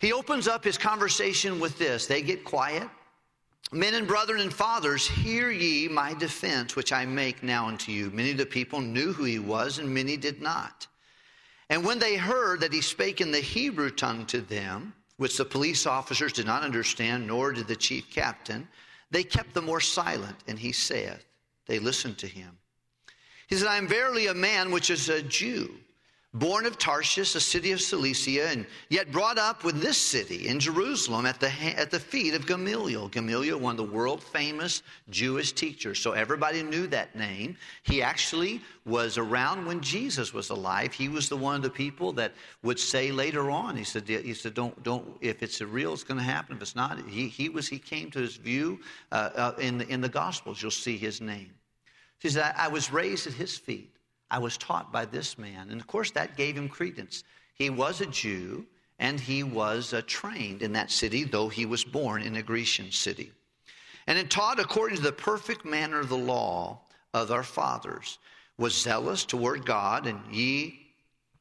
He 0.01 0.13
opens 0.13 0.49
up 0.49 0.65
his 0.65 0.77
conversation 0.77 1.61
with 1.61 1.79
this. 1.79 2.07
They 2.07 2.23
get 2.23 2.45
quiet. 2.45 2.89
Men 3.71 3.95
and 3.95 4.07
brethren 4.07 4.41
and 4.41 4.53
fathers, 4.53 5.07
hear 5.07 5.51
ye 5.51 5.89
my 5.89 6.15
defense, 6.15 6.75
which 6.75 6.93
I 6.93 7.05
make 7.05 7.43
now 7.43 7.69
unto 7.69 7.93
you. 7.93 8.11
Many 8.11 8.31
of 8.31 8.39
the 8.39 8.47
people 8.47 8.81
knew 8.81 9.13
who 9.13 9.25
he 9.25 9.39
was, 9.39 9.79
and 9.79 9.93
many 9.93 10.17
did 10.17 10.41
not. 10.41 10.87
And 11.69 11.85
when 11.85 11.99
they 11.99 12.17
heard 12.17 12.61
that 12.61 12.73
he 12.73 12.81
spake 12.81 13.21
in 13.21 13.31
the 13.31 13.41
Hebrew 13.41 13.91
tongue 13.91 14.25
to 14.27 14.41
them, 14.41 14.95
which 15.19 15.37
the 15.37 15.45
police 15.45 15.85
officers 15.85 16.33
did 16.33 16.47
not 16.47 16.63
understand, 16.63 17.27
nor 17.27 17.53
did 17.53 17.67
the 17.67 17.77
chief 17.77 18.11
captain, 18.11 18.67
they 19.11 19.23
kept 19.23 19.53
the 19.53 19.61
more 19.61 19.81
silent. 19.81 20.37
And 20.47 20.59
he 20.59 20.73
saith, 20.73 21.27
They 21.67 21.79
listened 21.79 22.17
to 22.19 22.27
him. 22.27 22.57
He 23.49 23.57
said, 23.57 23.69
I 23.69 23.77
am 23.77 23.89
verily 23.89 24.29
a 24.29 24.35
man 24.35 24.71
which 24.71 24.89
is 24.89 25.09
a 25.09 25.23
Jew 25.23 25.75
born 26.35 26.67
of 26.67 26.77
Tarshish, 26.77 27.35
a 27.35 27.41
city 27.41 27.73
of 27.73 27.81
Cilicia, 27.81 28.49
and 28.49 28.67
yet 28.91 29.11
brought 29.11 29.39
up 29.39 29.65
with 29.65 29.81
this 29.81 29.97
city 29.97 30.49
in 30.49 30.61
Jerusalem 30.61 31.25
at 31.25 31.41
the, 31.41 31.51
at 31.77 31.91
the 31.91 31.99
feet 31.99 32.35
of 32.35 32.47
Gamaliel. 32.47 33.09
Gamaliel, 33.09 33.59
one 33.59 33.73
of 33.73 33.77
the 33.79 33.93
world 33.93 34.23
famous 34.23 34.83
Jewish 35.09 35.53
teachers. 35.53 35.99
So 35.99 36.13
everybody 36.13 36.63
knew 36.63 36.87
that 36.89 37.17
name. 37.17 37.57
He 37.83 38.03
actually 38.03 38.61
was 38.85 39.17
around 39.17 39.65
when 39.65 39.81
Jesus 39.81 40.35
was 40.35 40.51
alive. 40.51 40.93
He 40.93 41.09
was 41.09 41.31
the 41.31 41.37
one 41.37 41.57
of 41.57 41.63
the 41.63 41.71
people 41.71 42.13
that 42.13 42.33
would 42.63 42.79
say 42.79 43.11
later 43.11 43.51
on, 43.51 43.77
he 43.77 43.85
said, 43.85 44.07
he 44.07 44.35
said 44.35 44.53
don't, 44.53 44.81
don't, 44.83 45.17
if 45.23 45.43
it's 45.43 45.61
real, 45.63 45.95
it's 45.95 46.05
going 46.05 46.19
to 46.19 46.25
happen. 46.25 46.57
If 46.57 46.63
it's 46.63 46.77
not, 46.77 46.99
he, 47.09 47.29
he 47.29 47.49
was, 47.49 47.69
he 47.69 47.79
came 47.79 48.11
to 48.11 48.19
his 48.19 48.37
view 48.37 48.81
uh, 49.13 49.31
uh, 49.35 49.53
in, 49.59 49.79
the, 49.79 49.89
in 49.89 50.03
the 50.03 50.09
Gospels. 50.11 50.61
You'll 50.61 50.71
see 50.71 50.99
his 50.99 51.23
name. 51.23 51.55
He 52.21 52.29
said, 52.29 52.53
I, 52.57 52.67
I 52.67 52.69
was 52.69 52.93
raised 52.93 53.27
at 53.27 53.33
his 53.33 53.57
feet. 53.57 53.95
I 54.31 54.39
was 54.39 54.57
taught 54.57 54.93
by 54.93 55.05
this 55.05 55.39
man. 55.39 55.71
And 55.71 55.81
of 55.81 55.87
course, 55.87 56.11
that 56.13 56.37
gave 56.37 56.57
him 56.57 56.69
credence. 56.69 57.25
He 57.55 57.71
was 57.71 58.01
a 58.01 58.07
Jew 58.07 58.67
and 58.99 59.19
he 59.19 59.43
was 59.43 59.95
uh, 59.95 60.03
trained 60.07 60.63
in 60.63 60.73
that 60.73 60.91
city, 60.91 61.25
though 61.25 61.49
he 61.49 61.67
was 61.67 61.85
born 61.85 62.23
in 62.23 62.37
a 62.37 62.43
Grecian 62.43 62.91
city. 62.91 63.33
And 64.07 64.19
it 64.19 64.31
taught 64.31 64.59
according 64.59 64.97
to 64.97 65.03
the 65.03 65.13
perfect 65.13 65.65
manner 65.65 66.01
of 66.01 66.09
the 66.09 66.19
law 66.19 66.81
of 67.15 67.31
our 67.31 67.43
fathers, 67.43 68.19
was 68.59 68.75
zealous 68.75 69.25
toward 69.25 69.65
God, 69.65 70.07
and 70.07 70.21
ye 70.35 70.89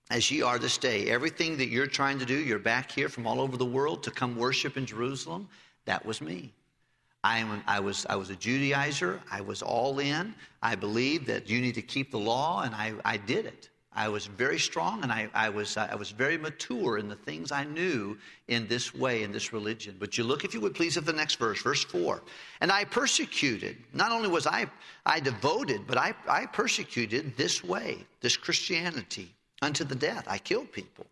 as 0.10 0.30
ye 0.32 0.42
are 0.42 0.60
this 0.60 0.78
day. 0.78 1.10
Everything 1.10 1.58
that 1.58 1.68
you're 1.68 1.88
trying 1.88 2.20
to 2.20 2.26
do, 2.26 2.36
you're 2.36 2.60
back 2.60 2.92
here 2.92 3.10
from 3.10 3.28
all 3.28 3.42
over 3.42 3.58
the 3.58 3.66
world 3.66 4.04
to 4.04 4.12
come 4.12 4.38
worship 4.38 4.78
in 4.78 4.86
Jerusalem. 4.86 5.50
That 5.86 6.06
was 6.06 6.22
me. 6.22 6.54
I, 7.24 7.62
I, 7.68 7.80
was, 7.80 8.06
I 8.10 8.16
was 8.16 8.30
a 8.30 8.36
Judaizer. 8.36 9.20
I 9.32 9.42
was 9.42 9.62
all 9.62 10.00
in. 10.00 10.34
I 10.62 10.76
believed 10.76 11.28
that 11.28 11.50
you 11.50 11.60
need 11.62 11.76
to 11.76 11.82
keep 11.82 12.12
the 12.12 12.20
law, 12.20 12.62
and 12.64 12.74
I, 12.76 12.94
I 13.04 13.18
did 13.18 13.46
it. 13.46 13.70
I 13.98 14.10
was 14.10 14.28
very 14.28 14.60
strong, 14.60 15.02
and 15.02 15.12
I, 15.12 15.28
I, 15.34 15.50
was, 15.50 15.76
I 15.76 15.96
was 15.96 16.12
very 16.12 16.38
mature 16.38 17.00
in 17.00 17.10
the 17.10 17.16
things 17.16 17.52
I 17.52 17.64
knew 17.64 18.16
in 18.48 18.68
this 18.68 18.94
way, 18.94 19.24
in 19.24 19.32
this 19.32 19.52
religion. 19.52 19.96
But 20.00 20.20
you 20.20 20.24
look, 20.24 20.46
if 20.46 20.54
you 20.54 20.62
would 20.62 20.76
please, 20.76 20.98
at 20.98 21.06
the 21.06 21.14
next 21.14 21.40
verse, 21.40 21.64
verse 21.64 21.84
4. 21.84 22.22
And 22.62 22.72
I 22.72 22.84
persecuted, 22.84 23.76
not 23.94 24.12
only 24.12 24.30
was 24.30 24.46
I, 24.46 24.68
I 25.08 25.20
devoted, 25.20 25.88
but 25.88 25.98
I, 25.98 26.14
I 26.30 26.46
persecuted 26.46 27.36
this 27.38 27.64
way, 27.64 28.06
this 28.22 28.38
Christianity, 28.38 29.34
unto 29.64 29.84
the 29.84 29.96
death. 29.96 30.26
I 30.28 30.38
killed 30.38 30.72
people, 30.72 31.08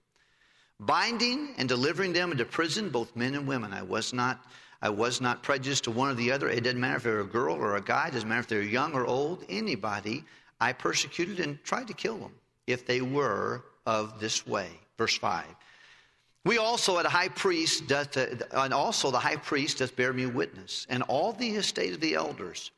binding 0.79 1.55
and 1.57 1.67
delivering 1.67 2.13
them 2.13 2.31
into 2.31 2.45
prison, 2.45 2.89
both 2.89 3.15
men 3.15 3.33
and 3.33 3.47
women. 3.47 3.73
I 3.73 3.81
was 3.81 4.13
not 4.13 4.45
I 4.81 4.89
was 4.89 5.21
not 5.21 5.43
prejudiced 5.43 5.85
to 5.85 5.91
one 5.91 6.09
or 6.09 6.13
the 6.15 6.31
other. 6.31 6.49
It 6.49 6.63
didn't 6.63 6.81
matter 6.81 6.97
if 6.97 7.03
they 7.03 7.11
were 7.11 7.21
a 7.21 7.25
girl 7.25 7.55
or 7.55 7.75
a 7.75 7.81
guy, 7.81 8.07
it 8.07 8.13
doesn't 8.13 8.29
matter 8.29 8.41
if 8.41 8.47
they're 8.47 8.61
young 8.61 8.93
or 8.93 9.05
old, 9.05 9.45
anybody. 9.49 10.23
I 10.59 10.73
persecuted 10.73 11.39
and 11.39 11.63
tried 11.63 11.87
to 11.87 11.93
kill 11.93 12.17
them 12.17 12.33
if 12.67 12.85
they 12.85 13.01
were 13.01 13.63
of 13.85 14.19
this 14.19 14.47
way. 14.47 14.69
Verse 14.97 15.17
5. 15.17 15.45
We 16.45 16.59
also 16.59 16.99
at 16.99 17.07
high 17.07 17.29
priest 17.29 17.87
doth, 17.87 18.15
uh, 18.15 18.27
and 18.53 18.73
also 18.73 19.09
the 19.09 19.19
high 19.19 19.35
priest 19.35 19.79
doth 19.79 19.95
bear 19.95 20.13
me 20.13 20.27
witness, 20.27 20.85
and 20.89 21.01
all 21.03 21.33
the 21.33 21.49
estate 21.49 21.93
of 21.93 21.99
the 21.99 22.13
elders, 22.13 22.69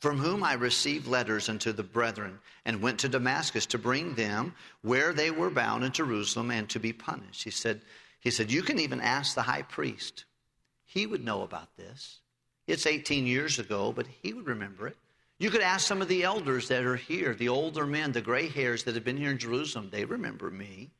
from 0.00 0.18
whom 0.18 0.44
I 0.44 0.52
received 0.52 1.06
letters 1.06 1.48
unto 1.48 1.72
the 1.72 1.82
brethren, 1.82 2.38
and 2.66 2.82
went 2.82 3.00
to 3.00 3.08
Damascus 3.08 3.64
to 3.66 3.78
bring 3.78 4.14
them 4.14 4.54
where 4.82 5.14
they 5.14 5.30
were 5.30 5.50
bound 5.50 5.82
in 5.82 5.92
Jerusalem 5.92 6.50
and 6.50 6.68
to 6.68 6.78
be 6.78 6.92
punished. 6.92 7.42
He 7.42 7.50
said, 7.50 7.80
he 8.20 8.30
said, 8.30 8.52
You 8.52 8.62
can 8.62 8.78
even 8.78 9.00
ask 9.00 9.34
the 9.34 9.42
high 9.42 9.62
priest. 9.62 10.26
He 10.92 11.06
would 11.06 11.24
know 11.24 11.42
about 11.42 11.76
this. 11.76 12.18
It's 12.66 12.84
18 12.84 13.24
years 13.24 13.60
ago, 13.60 13.92
but 13.92 14.06
he 14.22 14.32
would 14.32 14.46
remember 14.46 14.88
it. 14.88 14.96
You 15.38 15.48
could 15.48 15.60
ask 15.60 15.86
some 15.86 16.02
of 16.02 16.08
the 16.08 16.24
elders 16.24 16.66
that 16.66 16.84
are 16.84 16.96
here, 16.96 17.32
the 17.32 17.48
older 17.48 17.86
men, 17.86 18.10
the 18.10 18.20
gray 18.20 18.48
hairs 18.48 18.82
that 18.82 18.96
have 18.96 19.04
been 19.04 19.16
here 19.16 19.30
in 19.30 19.38
Jerusalem. 19.38 19.88
They 19.90 20.04
remember 20.04 20.50
me. 20.50 20.90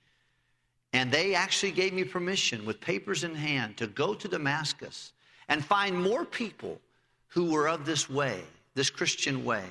And 0.93 1.11
they 1.11 1.35
actually 1.35 1.73
gave 1.73 1.93
me 1.93 2.05
permission 2.05 2.65
with 2.65 2.81
papers 2.81 3.25
in 3.25 3.35
hand 3.35 3.77
to 3.79 3.89
go 3.89 4.15
to 4.15 4.29
Damascus 4.29 5.13
and 5.49 5.65
find 5.65 6.01
more 6.01 6.25
people 6.25 6.81
who 7.27 7.51
were 7.51 7.69
of 7.69 7.85
this 7.85 8.09
way, 8.09 8.43
this 8.75 8.91
Christian 8.91 9.45
way, 9.45 9.65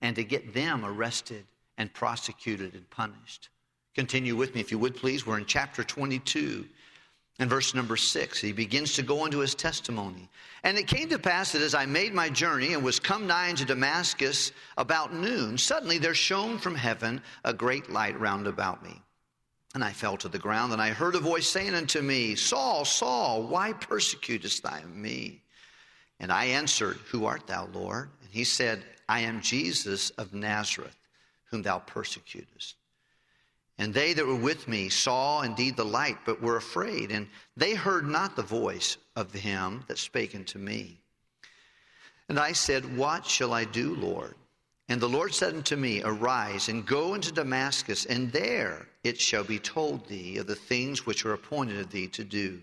and 0.00 0.16
to 0.16 0.24
get 0.24 0.52
them 0.52 0.84
arrested 0.84 1.44
and 1.78 1.92
prosecuted 1.94 2.74
and 2.74 2.90
punished. 2.90 3.48
Continue 3.94 4.34
with 4.34 4.56
me, 4.56 4.60
if 4.60 4.72
you 4.72 4.78
would 4.78 4.96
please. 4.96 5.24
We're 5.24 5.38
in 5.38 5.46
chapter 5.46 5.84
22 5.84 6.66
in 7.42 7.48
verse 7.48 7.74
number 7.74 7.96
six, 7.96 8.40
he 8.40 8.52
begins 8.52 8.94
to 8.94 9.02
go 9.02 9.24
into 9.24 9.40
his 9.40 9.54
testimony. 9.54 10.30
And 10.62 10.78
it 10.78 10.86
came 10.86 11.08
to 11.08 11.18
pass 11.18 11.52
that 11.52 11.60
as 11.62 11.74
I 11.74 11.86
made 11.86 12.14
my 12.14 12.28
journey 12.30 12.72
and 12.72 12.84
was 12.84 13.00
come 13.00 13.26
nigh 13.26 13.50
unto 13.50 13.64
Damascus 13.64 14.52
about 14.78 15.12
noon, 15.12 15.58
suddenly 15.58 15.98
there 15.98 16.14
shone 16.14 16.56
from 16.56 16.76
heaven 16.76 17.20
a 17.44 17.52
great 17.52 17.90
light 17.90 18.18
round 18.18 18.46
about 18.46 18.84
me. 18.84 19.02
And 19.74 19.82
I 19.82 19.92
fell 19.92 20.16
to 20.18 20.28
the 20.28 20.38
ground, 20.38 20.72
and 20.72 20.80
I 20.80 20.90
heard 20.90 21.14
a 21.14 21.20
voice 21.20 21.48
saying 21.48 21.74
unto 21.74 22.00
me, 22.00 22.36
Saul, 22.36 22.84
Saul, 22.84 23.42
why 23.42 23.72
persecutest 23.72 24.62
thou 24.62 24.80
me? 24.86 25.42
And 26.20 26.30
I 26.30 26.44
answered, 26.44 26.98
Who 27.10 27.24
art 27.24 27.46
thou, 27.46 27.68
Lord? 27.72 28.10
And 28.22 28.30
he 28.30 28.44
said, 28.44 28.84
I 29.08 29.20
am 29.20 29.40
Jesus 29.40 30.10
of 30.10 30.32
Nazareth, 30.32 30.96
whom 31.46 31.62
thou 31.62 31.78
persecutest. 31.78 32.76
And 33.82 33.92
they 33.92 34.12
that 34.12 34.24
were 34.24 34.36
with 34.36 34.68
me 34.68 34.88
saw 34.88 35.42
indeed 35.42 35.76
the 35.76 35.84
light, 35.84 36.18
but 36.24 36.40
were 36.40 36.54
afraid, 36.54 37.10
and 37.10 37.26
they 37.56 37.74
heard 37.74 38.06
not 38.06 38.36
the 38.36 38.42
voice 38.44 38.96
of 39.16 39.32
him 39.32 39.82
that 39.88 39.98
spake 39.98 40.36
unto 40.36 40.60
me. 40.60 41.00
And 42.28 42.38
I 42.38 42.52
said, 42.52 42.96
What 42.96 43.26
shall 43.26 43.52
I 43.52 43.64
do, 43.64 43.96
Lord? 43.96 44.36
And 44.88 45.00
the 45.00 45.08
Lord 45.08 45.34
said 45.34 45.54
unto 45.54 45.74
me, 45.74 46.00
Arise 46.00 46.68
and 46.68 46.86
go 46.86 47.14
into 47.14 47.32
Damascus, 47.32 48.04
and 48.04 48.30
there 48.30 48.86
it 49.02 49.20
shall 49.20 49.42
be 49.42 49.58
told 49.58 50.06
thee 50.06 50.36
of 50.36 50.46
the 50.46 50.54
things 50.54 51.04
which 51.04 51.26
are 51.26 51.32
appointed 51.32 51.80
of 51.80 51.90
thee 51.90 52.06
to 52.06 52.22
do. 52.22 52.62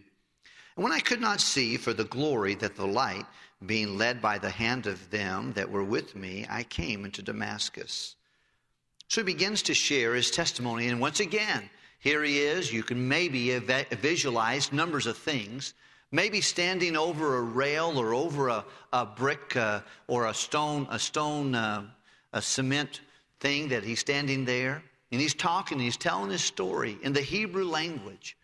And 0.78 0.86
when 0.86 0.94
I 0.94 1.02
could 1.02 1.20
not 1.20 1.42
see 1.42 1.76
for 1.76 1.92
the 1.92 2.06
glory 2.06 2.56
that 2.56 2.78
the 2.78 2.88
light, 2.88 3.26
being 3.66 3.98
led 3.98 4.22
by 4.22 4.38
the 4.38 4.52
hand 4.52 4.88
of 4.88 5.10
them 5.10 5.52
that 5.52 5.70
were 5.70 5.84
with 5.84 6.16
me, 6.16 6.48
I 6.50 6.64
came 6.64 7.04
into 7.04 7.22
Damascus. 7.22 8.16
So 9.10 9.22
he 9.22 9.26
begins 9.26 9.64
to 9.64 9.74
share 9.74 10.14
his 10.14 10.30
testimony. 10.30 10.88
And 10.88 11.02
once 11.02 11.20
again, 11.20 11.68
here 12.00 12.24
he 12.24 12.38
is. 12.40 12.72
You 12.72 12.84
can 12.84 13.08
maybe 13.08 13.58
visualize 13.58 14.72
numbers 14.72 15.08
of 15.08 15.18
things. 15.18 15.74
Maybe 16.12 16.42
standing 16.42 16.96
over 16.96 17.38
a 17.38 17.42
rail 17.42 18.00
or 18.00 18.14
over 18.14 18.50
a, 18.50 18.66
a 18.94 19.08
brick 19.08 19.56
uh, 19.56 19.82
or 20.08 20.28
a 20.28 20.34
stone, 20.34 20.88
a 20.92 21.00
stone, 21.00 21.56
uh, 21.56 21.86
a 22.34 22.42
cement 22.42 23.02
thing 23.40 23.70
that 23.70 23.84
he's 23.84 24.00
standing 24.00 24.46
there. 24.46 24.84
And 25.12 25.20
he's 25.20 25.34
talking, 25.34 25.80
he's 25.80 25.98
telling 25.98 26.30
his 26.30 26.44
story 26.44 27.00
in 27.02 27.12
the 27.12 27.22
Hebrew 27.22 27.66
language. 27.66 28.38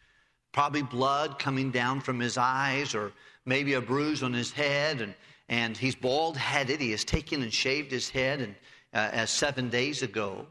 Probably 0.51 0.81
blood 0.81 1.37
coming 1.37 1.69
down 1.69 2.01
from 2.01 2.19
his 2.19 2.39
eyes, 2.39 2.95
or 2.95 3.11
maybe 3.45 3.73
a 3.73 3.81
bruise 3.81 4.23
on 4.23 4.33
his 4.33 4.51
head. 4.51 5.01
And, 5.01 5.13
and 5.47 5.77
he's 5.77 5.95
bald 5.95 6.37
headed. 6.37 6.81
He 6.81 6.89
has 6.89 7.03
taken 7.03 7.43
and 7.43 7.53
shaved 7.53 7.91
his 7.91 8.09
head 8.09 8.41
and, 8.41 8.55
uh, 8.95 9.09
as 9.11 9.29
seven 9.29 9.69
days 9.69 10.01
ago. 10.01 10.47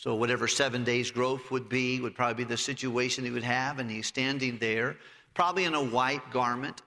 So, 0.00 0.14
whatever 0.14 0.48
seven 0.48 0.82
days' 0.82 1.10
growth 1.10 1.50
would 1.50 1.68
be, 1.68 2.00
would 2.00 2.14
probably 2.14 2.44
be 2.44 2.48
the 2.48 2.56
situation 2.56 3.22
he 3.22 3.30
would 3.30 3.42
have. 3.42 3.78
And 3.78 3.90
he's 3.90 4.06
standing 4.06 4.56
there, 4.56 4.96
probably 5.34 5.64
in 5.64 5.74
a 5.74 5.84
white 5.84 6.30
garment, 6.30 6.80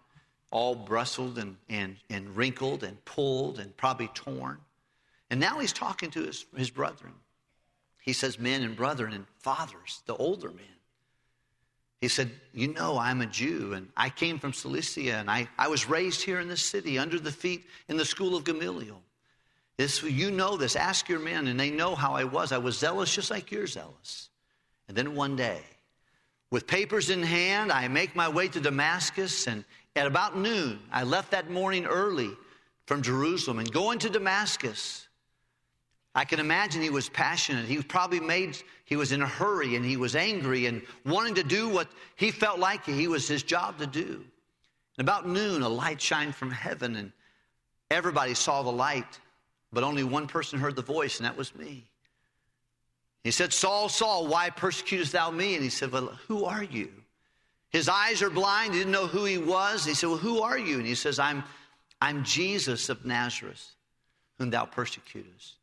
all 0.49 0.73
bristled 0.73 1.37
and, 1.37 1.55
and, 1.69 1.97
and 2.09 2.35
wrinkled 2.35 2.83
and 2.83 3.05
pulled 3.05 3.59
and 3.59 3.77
probably 3.77 4.07
torn. 4.15 4.57
And 5.29 5.39
now 5.39 5.59
he's 5.59 5.71
talking 5.71 6.09
to 6.09 6.23
his, 6.23 6.47
his 6.57 6.71
brethren. 6.71 7.13
He 8.01 8.13
says, 8.13 8.39
Men 8.39 8.63
and 8.63 8.75
brethren 8.75 9.13
and 9.13 9.27
fathers, 9.37 10.01
the 10.07 10.15
older 10.15 10.49
men. 10.49 10.65
He 12.01 12.07
said, 12.07 12.31
You 12.51 12.69
know, 12.69 12.97
I'm 12.97 13.21
a 13.21 13.27
Jew, 13.27 13.73
and 13.73 13.89
I 13.95 14.09
came 14.09 14.39
from 14.39 14.53
Cilicia, 14.53 15.17
and 15.17 15.29
I, 15.29 15.47
I 15.59 15.67
was 15.67 15.87
raised 15.87 16.23
here 16.23 16.39
in 16.39 16.47
this 16.47 16.63
city 16.63 16.97
under 16.97 17.19
the 17.19 17.31
feet 17.31 17.65
in 17.89 17.95
the 17.95 18.05
school 18.05 18.35
of 18.35 18.43
Gamaliel. 18.43 19.03
This, 19.77 20.03
you 20.03 20.31
know 20.31 20.55
this. 20.57 20.75
Ask 20.75 21.09
your 21.09 21.19
men, 21.19 21.47
and 21.47 21.59
they 21.59 21.69
know 21.69 21.95
how 21.95 22.13
I 22.13 22.23
was. 22.23 22.51
I 22.51 22.57
was 22.57 22.77
zealous 22.77 23.13
just 23.13 23.31
like 23.31 23.51
you're 23.51 23.67
zealous. 23.67 24.29
And 24.87 24.95
then 24.95 25.15
one 25.15 25.35
day, 25.35 25.61
with 26.51 26.67
papers 26.67 27.09
in 27.09 27.23
hand, 27.23 27.71
I 27.71 27.87
make 27.87 28.15
my 28.15 28.29
way 28.29 28.47
to 28.49 28.59
Damascus, 28.59 29.47
and 29.47 29.65
at 29.95 30.07
about 30.07 30.37
noon, 30.37 30.79
I 30.91 31.03
left 31.03 31.31
that 31.31 31.49
morning 31.49 31.85
early 31.85 32.31
from 32.85 33.01
Jerusalem 33.01 33.59
and 33.59 33.71
going 33.71 33.99
to 33.99 34.09
Damascus. 34.09 35.07
I 36.15 36.25
can 36.25 36.39
imagine 36.39 36.81
he 36.81 36.89
was 36.89 37.09
passionate. 37.09 37.65
He 37.65 37.81
probably 37.81 38.19
made, 38.19 38.57
he 38.85 38.95
was 38.95 39.11
in 39.11 39.21
a 39.21 39.27
hurry 39.27 39.75
and 39.75 39.83
he 39.83 39.97
was 39.97 40.15
angry 40.15 40.67
and 40.67 40.83
wanting 41.05 41.35
to 41.35 41.43
do 41.43 41.69
what 41.69 41.87
he 42.15 42.29
felt 42.29 42.59
like 42.59 42.85
he 42.85 43.07
was 43.07 43.27
his 43.27 43.41
job 43.41 43.79
to 43.79 43.87
do. 43.87 44.23
And 44.97 45.07
about 45.07 45.27
noon, 45.27 45.63
a 45.63 45.69
light 45.69 45.99
shined 45.99 46.35
from 46.35 46.51
heaven 46.51 46.95
and 46.97 47.11
everybody 47.89 48.35
saw 48.35 48.61
the 48.61 48.71
light, 48.71 49.19
but 49.73 49.83
only 49.83 50.03
one 50.03 50.27
person 50.27 50.59
heard 50.59 50.75
the 50.75 50.83
voice, 50.83 51.17
and 51.17 51.25
that 51.25 51.35
was 51.35 51.53
me. 51.55 51.85
He 53.23 53.31
said, 53.31 53.51
Saul, 53.51 53.89
Saul, 53.89 54.27
why 54.27 54.49
persecutest 54.49 55.13
thou 55.13 55.31
me? 55.31 55.55
And 55.55 55.63
he 55.63 55.69
said, 55.69 55.91
Well, 55.91 56.07
who 56.27 56.45
are 56.45 56.63
you? 56.63 56.89
His 57.69 57.89
eyes 57.89 58.21
are 58.21 58.29
blind. 58.29 58.73
He 58.73 58.79
didn't 58.79 58.91
know 58.91 59.07
who 59.07 59.25
he 59.25 59.37
was. 59.37 59.83
He 59.83 59.93
said, 59.93 60.09
Well, 60.09 60.17
who 60.17 60.41
are 60.41 60.57
you? 60.57 60.77
And 60.77 60.85
he 60.85 60.95
says, 60.95 61.19
I'm, 61.19 61.43
I'm 62.01 62.23
Jesus 62.23 62.89
of 62.89 63.05
Nazareth, 63.05 63.65
whom 64.37 64.51
thou 64.51 64.65
persecutest. 64.65 65.55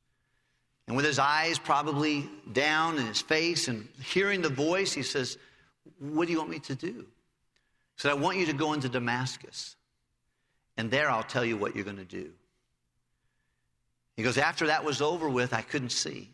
And 0.89 0.97
with 0.97 1.05
his 1.05 1.21
eyes 1.21 1.59
probably 1.59 2.29
down 2.53 2.99
in 2.99 3.07
his 3.07 3.21
face 3.21 3.69
and 3.69 3.87
hearing 4.03 4.43
the 4.43 4.49
voice, 4.49 4.93
he 4.93 5.03
says, 5.03 5.39
What 5.99 6.27
do 6.27 6.33
you 6.33 6.39
want 6.39 6.51
me 6.51 6.59
to 6.61 6.75
do? 6.75 6.87
He 6.87 7.99
said, 7.99 8.11
I 8.11 8.15
want 8.15 8.39
you 8.39 8.47
to 8.47 8.55
go 8.55 8.73
into 8.73 8.89
Damascus, 8.89 9.77
and 10.79 10.91
there 10.91 11.11
I'll 11.11 11.23
tell 11.23 11.45
you 11.45 11.57
what 11.59 11.77
you're 11.77 11.85
going 11.85 11.99
to 11.99 12.05
do. 12.05 12.33
He 14.21 14.25
goes, 14.25 14.37
After 14.37 14.67
that 14.67 14.85
was 14.85 15.01
over 15.01 15.31
with, 15.31 15.55
I 15.55 15.63
couldn't 15.63 15.93
see. 15.93 16.29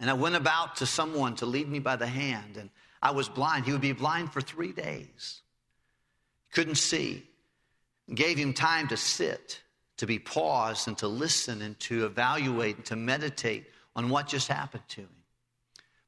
And 0.00 0.10
I 0.10 0.14
went 0.14 0.34
about 0.34 0.74
to 0.76 0.86
someone 0.86 1.36
to 1.36 1.46
lead 1.46 1.68
me 1.68 1.78
by 1.78 1.94
the 1.94 2.08
hand, 2.08 2.56
and 2.56 2.70
I 3.00 3.12
was 3.12 3.28
blind. 3.28 3.66
He 3.66 3.70
would 3.70 3.80
be 3.80 3.92
blind 3.92 4.32
for 4.32 4.40
three 4.40 4.72
days. 4.72 5.42
Couldn't 6.50 6.74
see. 6.74 7.22
Gave 8.12 8.36
him 8.36 8.52
time 8.52 8.88
to 8.88 8.96
sit 8.96 9.60
to 9.98 10.06
be 10.08 10.18
paused 10.18 10.88
and 10.88 10.98
to 10.98 11.06
listen 11.06 11.62
and 11.62 11.78
to 11.78 12.04
evaluate 12.04 12.78
and 12.78 12.84
to 12.86 12.96
meditate 12.96 13.66
on 13.94 14.08
what 14.08 14.26
just 14.26 14.48
happened 14.48 14.82
to 14.88 15.02
him. 15.02 15.08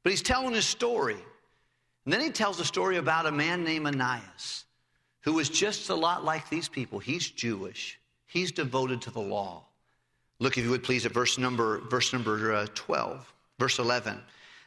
But 0.03 0.11
he's 0.11 0.21
telling 0.21 0.53
his 0.53 0.65
story. 0.65 1.23
And 2.03 2.13
then 2.13 2.19
he 2.19 2.31
tells 2.31 2.59
a 2.59 2.65
story 2.65 2.97
about 2.97 3.27
a 3.27 3.31
man 3.31 3.63
named 3.63 3.87
Ananias 3.87 4.65
who 5.21 5.31
was 5.31 5.47
just 5.47 5.89
a 5.89 5.95
lot 5.95 6.25
like 6.25 6.49
these 6.49 6.67
people. 6.67 6.99
He's 6.99 7.29
Jewish, 7.29 7.97
he's 8.25 8.51
devoted 8.51 9.03
to 9.03 9.11
the 9.11 9.21
law. 9.21 9.67
Look, 10.39 10.57
if 10.57 10.63
you 10.63 10.71
would 10.71 10.83
please, 10.83 11.05
at 11.05 11.13
verse 11.13 11.37
number, 11.37 11.79
verse 11.89 12.11
number 12.11 12.53
uh, 12.53 12.67
12, 12.75 13.33
verse 13.57 13.79
11. 13.79 14.13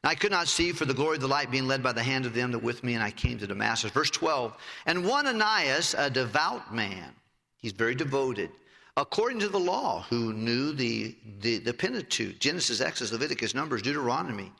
And 0.02 0.10
I 0.10 0.14
could 0.14 0.30
not 0.30 0.48
see 0.48 0.72
for 0.72 0.84
the 0.84 0.94
glory 0.94 1.16
of 1.16 1.20
the 1.20 1.28
light 1.28 1.50
being 1.50 1.66
led 1.66 1.82
by 1.82 1.92
the 1.92 2.02
hand 2.02 2.24
of 2.24 2.34
them 2.34 2.52
that 2.52 2.62
with 2.62 2.84
me, 2.84 2.94
and 2.94 3.02
I 3.02 3.10
came 3.10 3.38
to 3.38 3.46
Damascus. 3.46 3.90
Verse 3.90 4.10
12. 4.10 4.56
And 4.86 5.04
one 5.04 5.26
Ananias, 5.26 5.94
a 5.94 6.08
devout 6.08 6.74
man, 6.74 7.12
he's 7.58 7.72
very 7.72 7.94
devoted, 7.94 8.50
according 8.96 9.40
to 9.40 9.48
the 9.48 9.58
law, 9.58 10.06
who 10.08 10.32
knew 10.32 10.72
the, 10.72 11.14
the, 11.40 11.58
the 11.58 11.74
Pentateuch, 11.74 12.38
Genesis, 12.38 12.80
Exodus, 12.80 13.12
Leviticus, 13.12 13.54
Numbers, 13.54 13.82
Deuteronomy, 13.82 14.52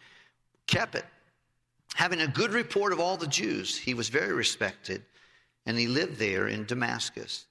kept 0.67 0.95
it. 0.95 1.07
Having 1.95 2.21
a 2.21 2.29
good 2.29 2.53
report 2.53 2.93
of 2.93 3.01
all 3.01 3.17
the 3.17 3.27
Jews, 3.27 3.77
he 3.77 3.95
was 3.95 4.09
very 4.09 4.33
respected, 4.33 5.03
and 5.67 5.79
he 5.79 5.87
lived 5.87 6.19
there 6.19 6.49
in 6.49 6.67
Damascus. 6.67 7.47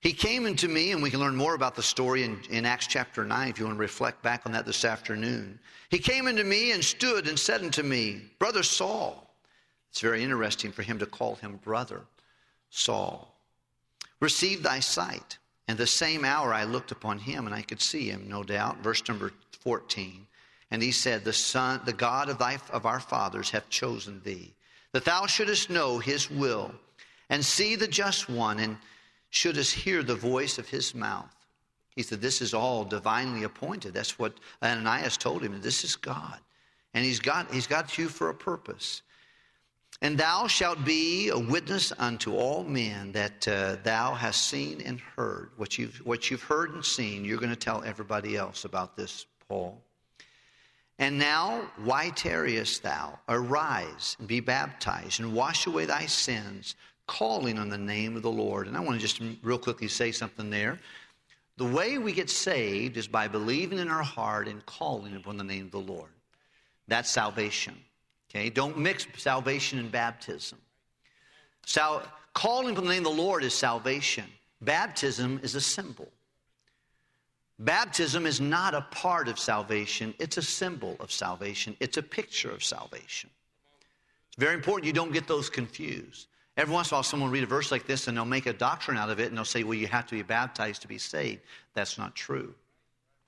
He 0.00 0.12
came 0.12 0.46
into 0.46 0.66
me, 0.66 0.92
and 0.92 1.02
we 1.02 1.10
can 1.10 1.20
learn 1.20 1.36
more 1.36 1.54
about 1.54 1.74
the 1.74 1.82
story 1.82 2.24
in, 2.24 2.40
in 2.48 2.64
Acts 2.64 2.86
chapter 2.86 3.24
9 3.24 3.48
if 3.48 3.58
you 3.58 3.66
want 3.66 3.76
to 3.76 3.80
reflect 3.80 4.22
back 4.22 4.42
on 4.46 4.52
that 4.52 4.64
this 4.64 4.84
afternoon. 4.84 5.58
He 5.90 5.98
came 5.98 6.26
into 6.26 6.44
me 6.44 6.72
and 6.72 6.82
stood 6.82 7.28
and 7.28 7.38
said 7.38 7.62
unto 7.62 7.82
me, 7.82 8.22
Brother 8.38 8.62
Saul. 8.62 9.26
It's 9.90 10.00
very 10.00 10.22
interesting 10.22 10.72
for 10.72 10.82
him 10.82 10.98
to 11.00 11.06
call 11.06 11.34
him 11.34 11.58
brother 11.62 12.02
Saul. 12.70 13.34
Receive 14.20 14.62
thy 14.62 14.80
sight. 14.80 15.38
And 15.68 15.78
the 15.78 15.86
same 15.86 16.24
hour 16.24 16.52
I 16.52 16.64
looked 16.64 16.90
upon 16.90 17.18
him 17.18 17.46
and 17.46 17.54
I 17.54 17.62
could 17.62 17.80
see 17.80 18.08
him, 18.08 18.28
no 18.28 18.42
doubt. 18.42 18.78
Verse 18.78 19.06
number 19.06 19.32
14. 19.60 20.26
And 20.72 20.82
he 20.82 20.90
said, 20.90 21.24
The 21.24 21.32
Son, 21.32 21.80
the 21.84 21.92
God 21.92 22.28
of, 22.28 22.38
thy, 22.38 22.58
of 22.72 22.86
our 22.86 23.00
fathers 23.00 23.50
hath 23.50 23.68
chosen 23.68 24.20
thee, 24.24 24.52
that 24.92 25.04
thou 25.04 25.26
shouldest 25.26 25.70
know 25.70 25.98
his 25.98 26.30
will, 26.30 26.72
and 27.28 27.44
see 27.44 27.76
the 27.76 27.86
just 27.86 28.28
one, 28.28 28.58
and 28.58 28.76
shouldest 29.30 29.74
hear 29.74 30.02
the 30.02 30.14
voice 30.14 30.58
of 30.58 30.68
his 30.68 30.94
mouth. 30.94 31.34
He 31.96 32.02
said, 32.02 32.20
This 32.20 32.40
is 32.40 32.54
all 32.54 32.84
divinely 32.84 33.44
appointed. 33.44 33.94
That's 33.94 34.18
what 34.18 34.34
Ananias 34.62 35.16
told 35.16 35.42
him. 35.42 35.60
This 35.60 35.84
is 35.84 35.96
God. 35.96 36.38
And 36.94 37.04
he's 37.04 37.20
got, 37.20 37.52
he's 37.52 37.66
got 37.66 37.96
you 37.98 38.08
for 38.08 38.30
a 38.30 38.34
purpose. 38.34 39.02
And 40.02 40.16
thou 40.16 40.46
shalt 40.46 40.84
be 40.84 41.28
a 41.28 41.38
witness 41.38 41.92
unto 41.98 42.34
all 42.34 42.64
men 42.64 43.12
that 43.12 43.46
uh, 43.46 43.76
thou 43.82 44.14
hast 44.14 44.48
seen 44.48 44.80
and 44.80 44.98
heard. 44.98 45.50
What 45.56 45.76
you've, 45.78 45.96
what 45.98 46.30
you've 46.30 46.42
heard 46.42 46.72
and 46.72 46.84
seen, 46.84 47.24
you're 47.24 47.38
going 47.38 47.50
to 47.50 47.56
tell 47.56 47.82
everybody 47.84 48.36
else 48.36 48.64
about 48.64 48.96
this, 48.96 49.26
Paul. 49.46 49.82
And 50.98 51.18
now, 51.18 51.70
why 51.82 52.10
tarriest 52.10 52.82
thou? 52.82 53.18
Arise 53.28 54.16
and 54.18 54.28
be 54.28 54.40
baptized 54.40 55.20
and 55.20 55.34
wash 55.34 55.66
away 55.66 55.86
thy 55.86 56.06
sins, 56.06 56.76
calling 57.10 57.58
on 57.58 57.68
the 57.68 57.76
name 57.76 58.14
of 58.14 58.22
the 58.22 58.30
Lord. 58.30 58.68
And 58.68 58.76
I 58.76 58.80
want 58.80 59.00
to 59.00 59.00
just 59.04 59.20
real 59.42 59.58
quickly 59.58 59.88
say 59.88 60.12
something 60.12 60.48
there. 60.48 60.78
The 61.56 61.64
way 61.64 61.98
we 61.98 62.12
get 62.12 62.30
saved 62.30 62.96
is 62.96 63.08
by 63.08 63.26
believing 63.26 63.80
in 63.80 63.88
our 63.88 64.02
heart 64.02 64.46
and 64.46 64.64
calling 64.64 65.16
upon 65.16 65.36
the 65.36 65.42
name 65.42 65.66
of 65.66 65.72
the 65.72 65.80
Lord. 65.80 66.10
That's 66.86 67.10
salvation. 67.10 67.74
Okay, 68.30 68.48
don't 68.48 68.78
mix 68.78 69.08
salvation 69.16 69.80
and 69.80 69.90
baptism. 69.90 70.58
Sal- 71.66 72.04
calling 72.32 72.70
upon 72.70 72.84
the 72.84 72.90
name 72.90 73.04
of 73.04 73.16
the 73.16 73.22
Lord 73.22 73.42
is 73.42 73.54
salvation. 73.54 74.26
Baptism 74.62 75.40
is 75.42 75.56
a 75.56 75.60
symbol. 75.60 76.08
Baptism 77.58 78.24
is 78.24 78.40
not 78.40 78.72
a 78.72 78.82
part 78.92 79.26
of 79.26 79.38
salvation, 79.38 80.14
it's 80.18 80.38
a 80.38 80.42
symbol 80.42 80.96
of 81.00 81.10
salvation, 81.10 81.76
it's 81.80 81.98
a 81.98 82.02
picture 82.02 82.50
of 82.50 82.64
salvation. 82.64 83.28
It's 84.28 84.36
very 84.38 84.54
important 84.54 84.86
you 84.86 84.92
don't 84.92 85.12
get 85.12 85.26
those 85.26 85.50
confused. 85.50 86.28
Every 86.56 86.74
once 86.74 86.90
in 86.90 86.94
a 86.94 86.96
while, 86.96 87.02
someone 87.02 87.30
will 87.30 87.34
read 87.34 87.44
a 87.44 87.46
verse 87.46 87.70
like 87.70 87.86
this 87.86 88.08
and 88.08 88.16
they'll 88.16 88.24
make 88.24 88.46
a 88.46 88.52
doctrine 88.52 88.96
out 88.96 89.10
of 89.10 89.20
it 89.20 89.28
and 89.28 89.36
they'll 89.36 89.44
say, 89.44 89.62
well, 89.62 89.74
you 89.74 89.86
have 89.86 90.06
to 90.06 90.14
be 90.14 90.22
baptized 90.22 90.82
to 90.82 90.88
be 90.88 90.98
saved. 90.98 91.40
That's 91.74 91.96
not 91.96 92.14
true. 92.14 92.54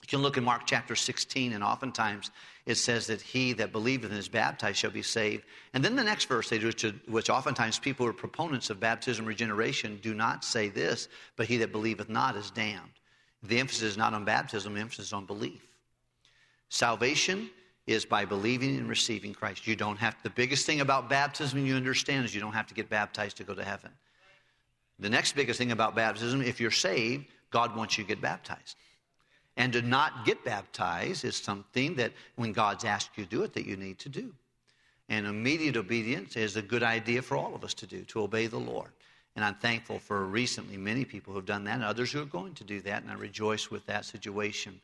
You 0.02 0.08
can 0.08 0.20
look 0.20 0.36
in 0.36 0.42
Mark 0.42 0.62
chapter 0.66 0.96
16, 0.96 1.52
and 1.52 1.62
oftentimes 1.62 2.32
it 2.66 2.74
says 2.74 3.06
that 3.06 3.22
he 3.22 3.52
that 3.54 3.70
believeth 3.70 4.10
and 4.10 4.18
is 4.18 4.28
baptized 4.28 4.78
shall 4.78 4.90
be 4.90 5.02
saved. 5.02 5.44
And 5.74 5.84
then 5.84 5.94
the 5.94 6.02
next 6.02 6.24
verse, 6.24 6.50
they 6.50 6.58
which, 6.58 6.84
which 7.06 7.30
oftentimes 7.30 7.78
people 7.78 8.04
who 8.04 8.10
are 8.10 8.14
proponents 8.14 8.68
of 8.68 8.80
baptism 8.80 9.24
regeneration 9.24 10.00
do 10.02 10.12
not 10.12 10.44
say 10.44 10.68
this, 10.68 11.08
but 11.36 11.46
he 11.46 11.56
that 11.58 11.70
believeth 11.70 12.08
not 12.08 12.36
is 12.36 12.50
damned. 12.50 12.90
The 13.44 13.60
emphasis 13.60 13.82
is 13.82 13.96
not 13.96 14.12
on 14.12 14.24
baptism, 14.24 14.74
the 14.74 14.80
emphasis 14.80 15.06
is 15.06 15.12
on 15.12 15.24
belief. 15.24 15.66
Salvation 16.68 17.50
is 17.92 18.04
by 18.04 18.24
believing 18.24 18.76
and 18.76 18.88
receiving 18.88 19.32
Christ. 19.34 19.66
You 19.66 19.76
don't 19.76 19.98
have 19.98 20.16
the 20.22 20.30
biggest 20.30 20.66
thing 20.66 20.80
about 20.80 21.08
baptism 21.08 21.64
you 21.64 21.74
understand 21.74 22.24
is 22.24 22.34
you 22.34 22.40
don't 22.40 22.52
have 22.52 22.66
to 22.68 22.74
get 22.74 22.88
baptized 22.88 23.36
to 23.38 23.44
go 23.44 23.54
to 23.54 23.64
heaven. 23.64 23.90
The 24.98 25.10
next 25.10 25.34
biggest 25.34 25.58
thing 25.58 25.72
about 25.72 25.94
baptism, 25.94 26.42
if 26.42 26.60
you're 26.60 26.70
saved, 26.70 27.26
God 27.50 27.76
wants 27.76 27.98
you 27.98 28.04
to 28.04 28.08
get 28.08 28.20
baptized. 28.20 28.76
And 29.56 29.72
to 29.74 29.82
not 29.82 30.24
get 30.24 30.44
baptized 30.44 31.24
is 31.24 31.36
something 31.36 31.94
that 31.96 32.12
when 32.36 32.52
God's 32.52 32.84
asked 32.84 33.10
you 33.16 33.24
to 33.24 33.30
do 33.30 33.42
it, 33.42 33.52
that 33.54 33.66
you 33.66 33.76
need 33.76 33.98
to 34.00 34.08
do. 34.08 34.32
And 35.08 35.26
immediate 35.26 35.76
obedience 35.76 36.36
is 36.36 36.56
a 36.56 36.62
good 36.62 36.82
idea 36.82 37.20
for 37.20 37.36
all 37.36 37.54
of 37.54 37.64
us 37.64 37.74
to 37.74 37.86
do, 37.86 38.02
to 38.04 38.22
obey 38.22 38.46
the 38.46 38.58
Lord. 38.58 38.90
And 39.34 39.44
I'm 39.44 39.56
thankful 39.56 39.98
for 39.98 40.24
recently 40.24 40.76
many 40.76 41.04
people 41.04 41.32
who 41.32 41.38
have 41.38 41.46
done 41.46 41.64
that 41.64 41.74
and 41.74 41.84
others 41.84 42.12
who 42.12 42.22
are 42.22 42.26
going 42.26 42.54
to 42.54 42.64
do 42.64 42.80
that, 42.82 43.02
and 43.02 43.10
I 43.10 43.14
rejoice 43.14 43.70
with 43.70 43.84
that 43.86 44.04
situation. 44.04 44.80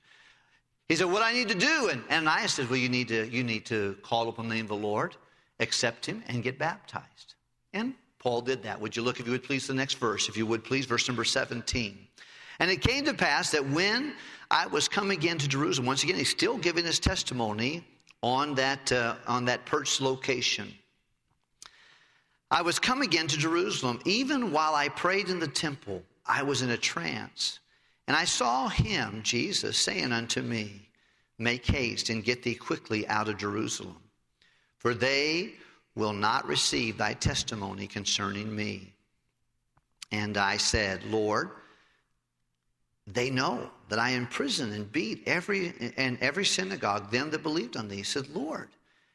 He 0.88 0.97
said, 0.97 1.11
What 1.11 1.23
I 1.23 1.33
need 1.33 1.49
to 1.49 1.54
do? 1.54 1.90
And 1.90 2.02
Ananias 2.11 2.54
says, 2.54 2.68
Well, 2.68 2.78
you 2.78 2.88
need 2.88 3.09
to, 3.09 3.28
you 3.28 3.45
need 3.45 3.66
to 3.66 3.97
call 4.02 4.28
upon 4.28 4.49
the 4.49 4.54
name 4.54 4.64
of 4.64 4.71
the 4.71 4.76
Lord, 4.76 5.16
accept 5.61 6.07
him, 6.07 6.23
and 6.28 6.42
get 6.42 6.59
baptized. 6.59 7.35
And 7.73 7.95
Paul 8.18 8.40
did 8.40 8.62
that. 8.62 8.80
Would 8.80 8.97
you 8.97 9.02
look, 9.02 9.21
if 9.21 9.26
you 9.26 9.33
would 9.33 9.45
please, 9.45 9.66
the 9.66 9.75
next 9.75 9.95
verse, 9.95 10.28
if 10.28 10.37
you 10.37 10.47
would 10.47 10.64
please, 10.64 10.87
verse 10.87 11.07
number 11.07 11.25
17. 11.25 11.99
And 12.61 12.71
it 12.71 12.80
came 12.80 13.04
to 13.04 13.14
pass 13.14 13.50
that 13.50 13.68
when 13.68 14.14
I 14.50 14.66
was 14.66 14.88
come 14.88 15.11
again 15.11 15.38
to 15.38 15.47
Jerusalem, 15.47 15.87
once 15.87 16.02
again, 16.02 16.16
he's 16.16 16.30
still 16.30 16.59
giving 16.59 16.85
his 16.85 16.99
testimony 16.99 17.85
on 18.23 18.54
that, 18.57 18.90
uh, 18.90 19.16
on 19.26 19.45
that 19.45 19.64
perched 19.64 20.00
location. 20.00 20.75
I 22.50 22.62
was 22.62 22.78
come 22.78 23.02
again 23.02 23.26
to 23.28 23.37
Jerusalem, 23.37 24.00
even 24.07 24.52
while 24.52 24.75
I 24.75 24.88
prayed 24.88 25.28
in 25.28 25.38
the 25.38 25.49
temple, 25.49 26.02
I 26.26 26.42
was 26.42 26.62
in 26.62 26.71
a 26.71 26.76
trance. 26.76 27.61
And 28.08 28.16
I 28.16 28.24
saw 28.24 28.68
him, 28.68 29.20
Jesus, 29.22 29.76
saying 29.76 30.12
unto 30.12 30.40
me, 30.40 30.88
Make 31.38 31.66
haste 31.66 32.08
and 32.08 32.24
get 32.24 32.42
thee 32.42 32.54
quickly 32.56 33.06
out 33.06 33.28
of 33.28 33.36
Jerusalem, 33.36 33.98
for 34.78 34.92
they 34.92 35.52
will 35.94 36.14
not 36.14 36.48
receive 36.48 36.96
thy 36.96 37.12
testimony 37.12 37.86
concerning 37.86 38.54
me. 38.54 38.92
And 40.10 40.36
I 40.36 40.56
said, 40.56 41.04
Lord, 41.04 41.50
they 43.06 43.30
know 43.30 43.70
that 43.88 44.00
I 44.00 44.10
imprisoned 44.10 44.72
and 44.72 44.90
beat 44.90 45.22
every 45.26 45.92
and 45.96 46.18
every 46.20 46.44
synagogue 46.44 47.12
them 47.12 47.30
that 47.30 47.42
believed 47.44 47.76
on 47.76 47.88
thee. 47.88 47.96
He 47.96 48.02
said, 48.02 48.28
Lord. 48.30 48.70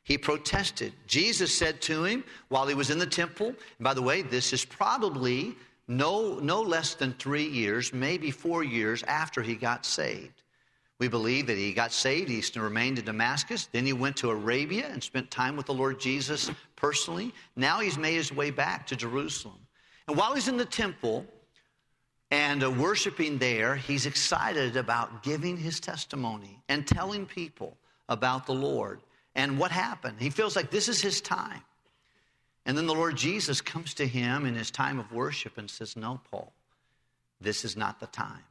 He 0.05 0.17
protested. 0.17 0.91
Jesus 1.07 1.57
said 1.57 1.81
to 1.83 2.03
him 2.03 2.25
while 2.49 2.67
he 2.67 2.75
was 2.75 2.89
in 2.89 2.99
the 2.99 3.05
temple, 3.05 3.47
and 3.47 3.55
by 3.79 3.93
the 3.93 4.01
way, 4.01 4.21
this 4.21 4.51
is 4.51 4.65
probably 4.65 5.55
no, 5.87 6.39
no 6.39 6.61
less 6.61 6.95
than 6.95 7.13
three 7.13 7.47
years, 7.47 7.93
maybe 7.93 8.31
four 8.31 8.63
years 8.63 9.03
after 9.03 9.41
he 9.41 9.55
got 9.55 9.85
saved. 9.85 10.41
We 10.99 11.07
believe 11.07 11.47
that 11.47 11.57
he 11.57 11.73
got 11.73 11.91
saved, 11.91 12.29
he 12.29 12.59
remained 12.59 12.99
in 12.99 13.05
Damascus, 13.05 13.67
then 13.71 13.85
he 13.85 13.93
went 13.93 14.15
to 14.17 14.29
Arabia 14.29 14.87
and 14.87 15.03
spent 15.03 15.29
time 15.29 15.57
with 15.57 15.65
the 15.65 15.73
Lord 15.73 15.99
Jesus 15.99 16.49
personally. 16.75 17.33
Now 17.55 17.79
he's 17.79 17.97
made 17.97 18.13
his 18.13 18.31
way 18.31 18.51
back 18.51 18.87
to 18.87 18.95
Jerusalem. 18.95 19.59
And 20.07 20.15
while 20.15 20.33
he's 20.33 20.47
in 20.47 20.57
the 20.57 20.65
temple, 20.65 21.25
and 22.33 22.63
uh, 22.63 22.71
worshiping 22.71 23.37
there, 23.37 23.75
he's 23.75 24.07
excited 24.07 24.75
about 24.75 25.21
giving 25.21 25.55
his 25.55 25.79
testimony 25.79 26.63
and 26.67 26.87
telling 26.87 27.27
people 27.27 27.77
about 28.09 28.47
the 28.47 28.53
Lord 28.53 29.01
and 29.35 29.59
what 29.59 29.69
happened. 29.69 30.15
He 30.19 30.31
feels 30.31 30.55
like 30.55 30.71
this 30.71 30.89
is 30.89 30.99
his 30.99 31.21
time. 31.21 31.61
And 32.65 32.77
then 32.77 32.87
the 32.87 32.93
Lord 32.93 33.17
Jesus 33.17 33.59
comes 33.61 33.93
to 33.95 34.07
him 34.07 34.45
in 34.45 34.55
his 34.55 34.71
time 34.71 34.99
of 34.99 35.11
worship 35.11 35.57
and 35.57 35.69
says, 35.69 35.95
No, 35.95 36.21
Paul, 36.31 36.53
this 37.41 37.65
is 37.65 37.75
not 37.75 37.99
the 37.99 38.07
time. 38.07 38.43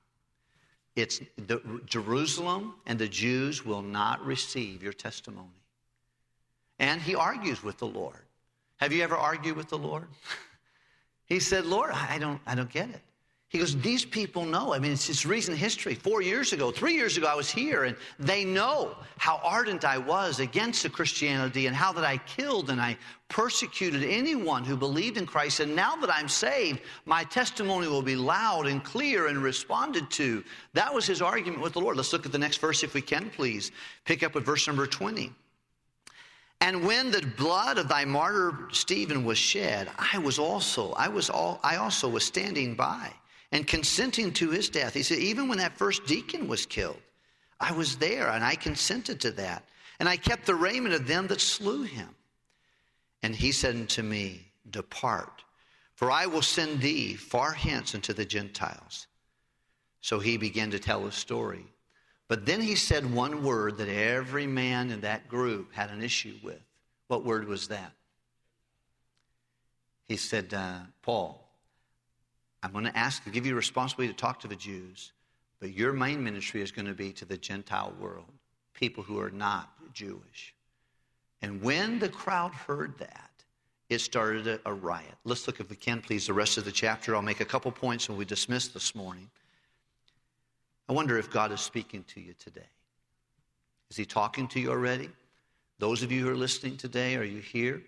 It's 0.95 1.21
the, 1.37 1.81
Jerusalem 1.87 2.75
and 2.87 2.99
the 2.99 3.09
Jews 3.09 3.65
will 3.65 3.81
not 3.81 4.25
receive 4.25 4.83
your 4.83 4.93
testimony. 4.93 5.49
And 6.79 7.01
he 7.01 7.15
argues 7.15 7.63
with 7.63 7.79
the 7.79 7.87
Lord. 7.87 8.21
Have 8.77 8.93
you 8.93 9.03
ever 9.03 9.17
argued 9.17 9.57
with 9.57 9.69
the 9.69 9.79
Lord? 9.79 10.09
he 11.27 11.41
said, 11.41 11.65
Lord, 11.65 11.93
I 11.93 12.19
don't, 12.19 12.41
I 12.47 12.55
don't 12.55 12.71
get 12.71 12.91
it. 12.91 13.01
He 13.53 13.59
goes, 13.59 13.77
These 13.77 14.07
people 14.07 14.47
know. 14.47 14.73
I 14.73 14.79
mean, 14.79 14.93
it's 14.93 15.09
just 15.09 15.27
recent 15.27 15.59
history. 15.59 15.95
Four 15.95 16.23
years 16.23 16.55
ago, 16.55 16.71
three 16.71 16.95
years 16.95 17.19
ago, 17.19 17.27
I 17.27 17.35
was 17.35 17.51
here, 17.51 17.85
and 17.85 17.95
they 18.19 18.47
know 18.47 18.97
how 19.19 19.41
ardent 19.45 19.85
I 19.85 19.99
was 19.99 20.41
against 20.41 20.83
the 20.83 20.89
Christianity 20.89 21.67
and 21.67 21.77
how 21.77 21.93
that 21.93 22.03
I 22.03 22.17
killed 22.17 22.71
and 22.71 22.81
I 22.81 22.97
persecuted 23.29 24.05
anyone 24.05 24.65
who 24.65 24.75
believed 24.75 25.19
in 25.19 25.27
Christ. 25.27 25.61
And 25.61 25.77
now 25.77 25.97
that 25.97 26.11
I'm 26.11 26.31
saved, 26.31 26.81
my 27.05 27.25
testimony 27.25 27.89
will 27.89 28.01
be 28.01 28.17
loud 28.17 28.67
and 28.67 28.83
clear 28.83 29.27
and 29.27 29.43
responded 29.43 30.11
to. 30.13 30.43
That 30.73 30.93
was 30.93 31.05
his 31.05 31.21
argument 31.21 31.61
with 31.61 31.75
the 31.75 31.81
Lord. 31.81 31.99
Let's 31.99 32.15
look 32.15 32.25
at 32.25 32.33
the 32.33 32.39
next 32.39 32.57
verse 32.57 32.83
if 32.83 32.95
we 32.95 33.03
can, 33.03 33.29
please. 33.29 33.71
Pick 34.07 34.23
up 34.23 34.35
with 34.35 34.47
verse 34.47 34.67
number 34.67 34.87
20. 34.87 35.31
And 36.63 36.87
when 36.87 37.11
the 37.11 37.21
blood 37.37 37.77
of 37.77 37.89
thy 37.89 38.07
martyr 38.07 38.69
Stephen 38.73 39.27
was 39.27 39.37
shed, 39.37 39.91
I 39.99 40.17
was 40.19 40.39
also, 40.39 40.93
I 40.93 41.09
was 41.09 41.29
all, 41.29 41.61
I 41.63 41.77
also 41.77 42.09
was 42.09 42.25
standing 42.25 42.75
by 42.75 43.13
and 43.53 43.67
consenting 43.67 44.33
to 44.33 44.51
his 44.51 44.71
death. 44.71 44.95
He 44.95 45.03
said, 45.03 45.19
even 45.19 45.49
when 45.49 45.59
that 45.59 45.77
first 45.77 46.07
deacon 46.07 46.49
was 46.49 46.67
killed, 46.67 47.01
I 47.61 47.73
was 47.73 47.97
there 47.97 48.29
and 48.29 48.43
I 48.43 48.57
consented 48.57 49.21
to 49.21 49.31
that. 49.33 49.65
And 50.01 50.09
I 50.09 50.17
kept 50.17 50.47
the 50.47 50.55
raiment 50.55 50.95
of 50.95 51.07
them 51.07 51.29
that 51.29 51.41
slew 51.41 51.83
him. 51.83 52.09
And 53.23 53.37
he 53.37 53.53
said 53.53 53.77
unto 53.77 54.03
me, 54.03 54.49
Depart, 54.69 55.45
for 55.95 56.11
I 56.11 56.27
will 56.27 56.43
send 56.43 56.81
thee 56.81 57.15
far 57.15 57.53
hence 57.53 57.95
unto 57.95 58.13
the 58.13 58.25
Gentiles. 58.25 59.07
So 60.01 60.19
he 60.19 60.37
began 60.39 60.73
to 60.73 60.81
tell 60.81 61.05
his 61.05 61.15
story. 61.15 61.65
But 62.27 62.47
then 62.47 62.61
he 62.61 62.75
said 62.75 63.15
one 63.15 63.45
word 63.45 63.77
that 63.79 63.89
every 63.89 64.47
man 64.47 64.91
in 64.91 65.03
that 65.03 65.29
group 65.29 65.73
had 65.73 65.91
an 65.91 66.03
issue 66.03 66.35
with. 66.43 66.61
What 67.07 67.25
word 67.25 67.47
was 67.47 67.69
that? 67.69 67.93
He 70.09 70.17
said, 70.17 70.53
uh, 70.55 70.79
Paul, 71.03 71.42
I'm 72.63 72.73
going 72.73 72.85
to 72.85 72.97
ask 72.97 73.25
to 73.25 73.31
give 73.31 73.45
you 73.45 73.55
responsibility 73.55 74.13
to 74.13 74.19
talk 74.19 74.41
to 74.41 74.49
the 74.49 74.57
Jews, 74.57 75.13
but 75.61 75.73
your 75.73 75.93
main 75.93 76.23
ministry 76.23 76.63
is 76.63 76.71
going 76.71 76.87
to 76.87 76.95
be 76.95 77.13
to 77.13 77.25
the 77.25 77.37
Gentile 77.37 77.93
world, 78.01 78.33
people 78.75 79.03
who 79.03 79.19
are 79.19 79.31
not 79.31 79.71
Jewish. 79.93 80.55
And 81.41 81.61
when 81.61 81.99
the 81.99 82.09
crowd 82.09 82.53
heard 82.53 82.97
that, 82.99 83.31
it 83.89 84.01
started 84.01 84.47
a, 84.47 84.61
a, 84.65 84.73
riot. 84.73 85.15
Let's 85.25 85.47
look, 85.47 85.61
if 85.61 85.69
we 85.69 85.77
can, 85.77 86.01
please, 86.01 86.27
the 86.27 86.33
rest 86.33 86.57
of 86.57 86.65
the 86.65 86.73
chapter. 86.73 87.15
I'll 87.15 87.21
make 87.21 87.41
a 87.41 87.45
couple 87.45 87.71
points 87.71 88.09
when 88.09 88.17
we 88.17 88.25
dismiss 88.25 88.69
this 88.69 88.95
morning. 88.95 89.29
I 90.89 90.93
wonder 90.93 91.19
if 91.19 91.31
God 91.31 91.53
is 91.53 91.61
speaking 91.61 92.05
to 92.15 92.21
you 92.21 92.35
today. 92.39 92.69
Is 93.91 93.97
He 93.97 94.07
talking 94.07 94.49
to 94.49 94.61
you 94.61 94.71
already? 94.71 95.11
Those 95.79 96.03
of 96.03 96.11
you 96.11 96.23
who 96.23 96.31
are 96.31 96.37
listening 96.37 96.77
today, 96.77 97.17
are 97.17 97.25
you 97.25 97.41
here? 97.41 97.83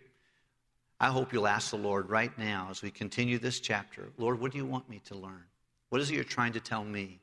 I 1.05 1.09
hope 1.09 1.35
you'll 1.35 1.47
ask 1.47 1.71
the 1.71 1.77
Lord 1.77 2.09
right 2.09 2.33
now 2.38 2.69
as 2.71 2.81
we 2.81 2.90
continue 2.90 3.38
this 3.38 3.61
chapter 3.61 4.09
Lord, 4.17 4.40
what 4.40 4.53
do 4.53 4.57
you 4.57 4.64
want 4.64 4.88
me 4.88 5.03
to 5.05 5.14
learn? 5.14 5.45
What 5.90 6.01
is 6.01 6.11
it 6.11 6.14
you're 6.14 6.25
trying 6.25 6.55
to 6.55 6.61
tell 6.61 6.83
me? 6.83 7.21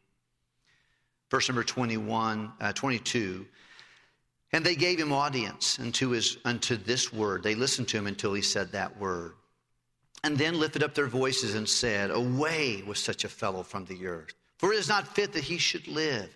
Verse 1.31 1.49
number 1.49 1.63
21, 1.63 2.51
uh, 2.61 2.73
22. 2.73 3.43
And 4.53 4.63
they 4.63 4.75
gave 4.75 4.99
him 4.99 5.11
audience 5.11 5.79
unto, 5.79 6.09
his, 6.09 6.37
unto 6.45 6.77
this 6.77 7.11
word. 7.11 7.41
They 7.41 7.55
listened 7.55 7.87
to 7.87 7.97
him 7.97 8.05
until 8.05 8.35
he 8.35 8.43
said 8.43 8.71
that 8.71 8.99
word. 8.99 9.33
And 10.23 10.37
then 10.37 10.59
lifted 10.59 10.83
up 10.83 10.93
their 10.93 11.07
voices 11.07 11.55
and 11.55 11.67
said, 11.67 12.11
Away 12.11 12.83
with 12.85 12.99
such 12.99 13.23
a 13.23 13.29
fellow 13.29 13.63
from 13.63 13.85
the 13.85 14.05
earth, 14.05 14.35
for 14.59 14.71
it 14.73 14.77
is 14.77 14.89
not 14.89 15.07
fit 15.07 15.33
that 15.33 15.43
he 15.43 15.57
should 15.57 15.87
live. 15.87 16.29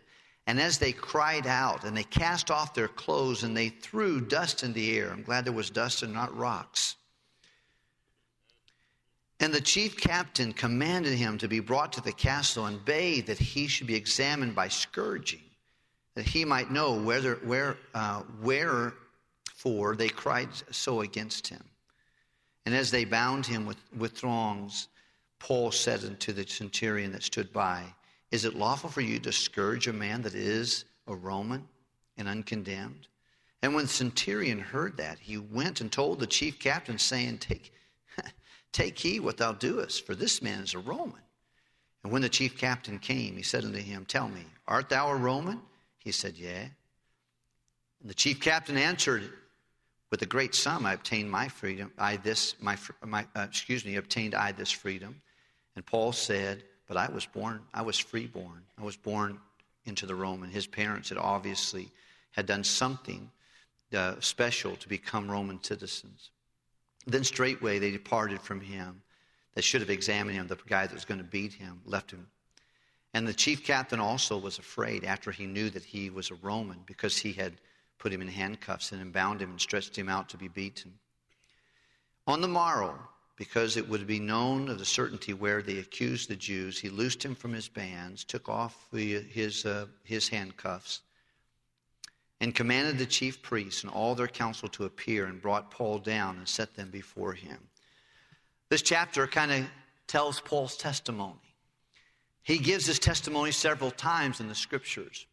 And 0.47 0.59
as 0.59 0.79
they 0.79 0.93
cried 0.93 1.45
out, 1.45 1.83
and 1.83 1.95
they 1.95 2.05
cast 2.05 2.49
off 2.49 2.73
their 2.73 2.87
clothes, 2.87 3.43
and 3.43 3.55
they 3.55 3.69
threw 3.69 4.19
dust 4.19 4.63
in 4.63 4.73
the 4.73 4.97
air. 4.97 5.11
I'm 5.11 5.21
glad 5.21 5.45
there 5.45 5.53
was 5.53 5.69
dust 5.69 6.01
and 6.01 6.11
not 6.11 6.35
rocks. 6.35 6.95
And 9.45 9.53
the 9.53 9.61
chief 9.61 9.95
captain 9.95 10.53
commanded 10.53 11.13
him 11.13 11.37
to 11.37 11.47
be 11.47 11.59
brought 11.59 11.93
to 11.93 12.01
the 12.01 12.11
castle 12.11 12.65
and 12.65 12.83
bade 12.83 13.27
that 13.27 13.37
he 13.37 13.67
should 13.67 13.85
be 13.85 13.93
examined 13.93 14.55
by 14.55 14.69
scourging, 14.69 15.43
that 16.15 16.25
he 16.25 16.43
might 16.43 16.71
know 16.71 16.95
whether, 16.95 17.35
where, 17.35 17.77
uh, 17.93 18.23
wherefore 18.41 19.95
they 19.95 20.09
cried 20.09 20.49
so 20.71 21.01
against 21.01 21.47
him. 21.47 21.63
And 22.65 22.73
as 22.73 22.89
they 22.89 23.05
bound 23.05 23.45
him 23.45 23.67
with, 23.67 23.77
with 23.95 24.17
thongs, 24.17 24.87
Paul 25.37 25.69
said 25.69 26.03
unto 26.03 26.33
the 26.33 26.47
centurion 26.47 27.11
that 27.11 27.21
stood 27.21 27.53
by, 27.53 27.83
Is 28.31 28.45
it 28.45 28.55
lawful 28.55 28.89
for 28.89 29.01
you 29.01 29.19
to 29.19 29.31
scourge 29.31 29.87
a 29.87 29.93
man 29.93 30.23
that 30.23 30.33
is 30.33 30.85
a 31.05 31.13
Roman 31.13 31.67
and 32.17 32.27
uncondemned? 32.27 33.07
And 33.61 33.75
when 33.75 33.85
the 33.85 33.91
centurion 33.91 34.57
heard 34.57 34.97
that, 34.97 35.19
he 35.19 35.37
went 35.37 35.81
and 35.81 35.91
told 35.91 36.19
the 36.19 36.25
chief 36.25 36.57
captain, 36.57 36.97
saying, 36.97 37.37
Take 37.37 37.74
Take 38.75 38.99
heed 38.99 39.21
what 39.21 39.37
thou 39.37 39.53
doest, 39.53 40.05
for 40.05 40.15
this 40.15 40.41
man 40.41 40.61
is 40.61 40.73
a 40.73 40.79
Roman. 40.79 41.21
And 42.03 42.11
when 42.11 42.21
the 42.21 42.27
chief 42.27 42.57
captain 42.57 42.99
came, 42.99 43.37
he 43.37 43.41
said 43.41 43.63
unto 43.63 43.79
him, 43.79 44.03
Tell 44.03 44.27
me, 44.27 44.41
art 44.67 44.89
thou 44.89 45.07
a 45.07 45.15
Roman? 45.15 45.61
He 45.97 46.11
said, 46.11 46.35
Yea. 46.35 46.71
And 48.01 48.09
the 48.09 48.13
chief 48.13 48.41
captain 48.41 48.75
answered, 48.75 49.31
With 50.11 50.23
a 50.23 50.25
great 50.25 50.53
sum 50.53 50.85
I 50.85 50.91
obtained 50.91 51.31
my 51.31 51.47
freedom. 51.47 51.93
I 51.97 52.17
this 52.17 52.55
my, 52.59 52.77
my 53.01 53.25
uh, 53.33 53.45
excuse 53.47 53.85
me, 53.85 53.95
obtained 53.95 54.35
I 54.35 54.51
this 54.51 54.71
freedom. 54.71 55.21
And 55.77 55.85
Paul 55.85 56.11
said, 56.11 56.61
But 56.89 56.97
I 56.97 57.09
was 57.09 57.25
born, 57.25 57.61
I 57.73 57.81
was 57.81 57.97
freeborn. 57.97 58.61
I 58.77 58.83
was 58.83 58.97
born 58.97 59.39
into 59.85 60.05
the 60.05 60.15
Roman. 60.15 60.49
His 60.49 60.67
parents 60.67 61.07
had 61.07 61.17
obviously 61.17 61.93
had 62.31 62.45
done 62.45 62.65
something 62.65 63.31
uh, 63.95 64.15
special 64.19 64.75
to 64.75 64.89
become 64.89 65.31
Roman 65.31 65.63
citizens. 65.63 66.31
Then 67.05 67.23
straightway 67.23 67.79
they 67.79 67.91
departed 67.91 68.41
from 68.41 68.61
him. 68.61 69.01
that 69.53 69.63
should 69.63 69.81
have 69.81 69.89
examined 69.89 70.35
him, 70.35 70.47
the 70.47 70.57
guy 70.67 70.85
that 70.85 70.93
was 70.93 71.05
going 71.05 71.19
to 71.19 71.23
beat 71.23 71.53
him, 71.53 71.81
left 71.85 72.11
him. 72.11 72.27
And 73.13 73.25
the 73.25 73.33
chief 73.33 73.63
captain 73.63 74.01
also 74.01 74.37
was 74.37 74.59
afraid 74.59 75.05
after 75.05 75.31
he 75.31 75.45
knew 75.45 75.69
that 75.69 75.85
he 75.85 76.09
was 76.09 76.31
a 76.31 76.35
Roman 76.35 76.81
because 76.85 77.17
he 77.17 77.31
had 77.31 77.61
put 77.97 78.11
him 78.11 78.21
in 78.21 78.27
handcuffs 78.27 78.91
and 78.91 79.13
bound 79.13 79.41
him 79.41 79.51
and 79.51 79.61
stretched 79.61 79.97
him 79.97 80.09
out 80.09 80.27
to 80.29 80.37
be 80.37 80.49
beaten. 80.49 80.99
On 82.27 82.41
the 82.41 82.47
morrow, 82.47 82.99
because 83.37 83.77
it 83.77 83.87
would 83.87 84.07
be 84.07 84.19
known 84.19 84.67
of 84.67 84.79
the 84.79 84.85
certainty 84.85 85.33
where 85.33 85.61
they 85.61 85.77
accused 85.77 86.29
the 86.29 86.35
Jews, 86.35 86.79
he 86.79 86.89
loosed 86.89 87.23
him 87.23 87.35
from 87.35 87.53
his 87.53 87.69
bands, 87.69 88.23
took 88.23 88.49
off 88.49 88.87
his, 88.91 89.65
uh, 89.65 89.85
his 90.03 90.27
handcuffs, 90.27 91.01
and 92.41 92.53
commanded 92.53 92.97
the 92.97 93.05
chief 93.05 93.41
priests 93.41 93.83
and 93.83 93.91
all 93.91 94.15
their 94.15 94.27
council 94.27 94.67
to 94.69 94.85
appear 94.85 95.25
and 95.25 95.41
brought 95.41 95.71
Paul 95.71 95.99
down 95.99 96.37
and 96.37 96.47
set 96.47 96.75
them 96.75 96.89
before 96.89 97.33
him. 97.33 97.57
This 98.69 98.81
chapter 98.81 99.25
kind 99.27 99.51
of 99.51 99.65
tells 100.07 100.39
Paul's 100.41 100.77
testimony. 100.77 101.39
He 102.43 102.57
gives 102.57 102.85
his 102.85 102.99
testimony 102.99 103.51
several 103.51 103.91
times 103.91 104.39
in 104.39 104.47
the 104.47 104.55
scriptures. 104.55 105.25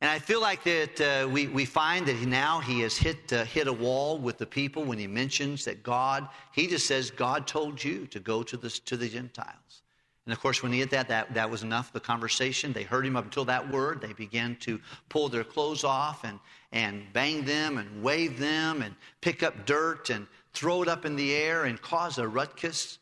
And 0.00 0.10
I 0.10 0.18
feel 0.18 0.40
like 0.40 0.64
that 0.64 1.00
uh, 1.00 1.28
we, 1.28 1.46
we 1.46 1.64
find 1.64 2.04
that 2.06 2.16
he, 2.16 2.26
now 2.26 2.60
he 2.60 2.80
has 2.80 2.96
hit, 2.96 3.32
uh, 3.32 3.44
hit 3.44 3.68
a 3.68 3.72
wall 3.72 4.18
with 4.18 4.36
the 4.36 4.44
people 4.44 4.84
when 4.84 4.98
he 4.98 5.06
mentions 5.06 5.64
that 5.64 5.82
God, 5.82 6.28
he 6.52 6.66
just 6.66 6.86
says, 6.86 7.10
God 7.10 7.46
told 7.46 7.82
you 7.82 8.06
to 8.08 8.20
go 8.20 8.42
to 8.42 8.56
the, 8.58 8.68
to 8.68 8.98
the 8.98 9.08
Gentiles. 9.08 9.83
And 10.26 10.32
of 10.32 10.40
course, 10.40 10.62
when 10.62 10.72
he 10.72 10.78
did 10.80 10.90
that, 10.90 11.08
that, 11.08 11.34
that 11.34 11.50
was 11.50 11.62
enough 11.62 11.92
the 11.92 12.00
conversation. 12.00 12.72
They 12.72 12.84
heard 12.84 13.04
him 13.04 13.16
up 13.16 13.24
until 13.24 13.44
that 13.44 13.70
word. 13.70 14.00
They 14.00 14.14
began 14.14 14.56
to 14.60 14.80
pull 15.10 15.28
their 15.28 15.44
clothes 15.44 15.84
off 15.84 16.24
and, 16.24 16.38
and 16.72 17.04
bang 17.12 17.44
them 17.44 17.76
and 17.76 18.02
wave 18.02 18.38
them 18.38 18.80
and 18.80 18.94
pick 19.20 19.42
up 19.42 19.66
dirt 19.66 20.08
and 20.08 20.26
throw 20.54 20.82
it 20.82 20.88
up 20.88 21.04
in 21.04 21.16
the 21.16 21.34
air 21.34 21.64
and 21.64 21.80
cause 21.80 22.16
a 22.16 22.26
ruckus. 22.26 22.98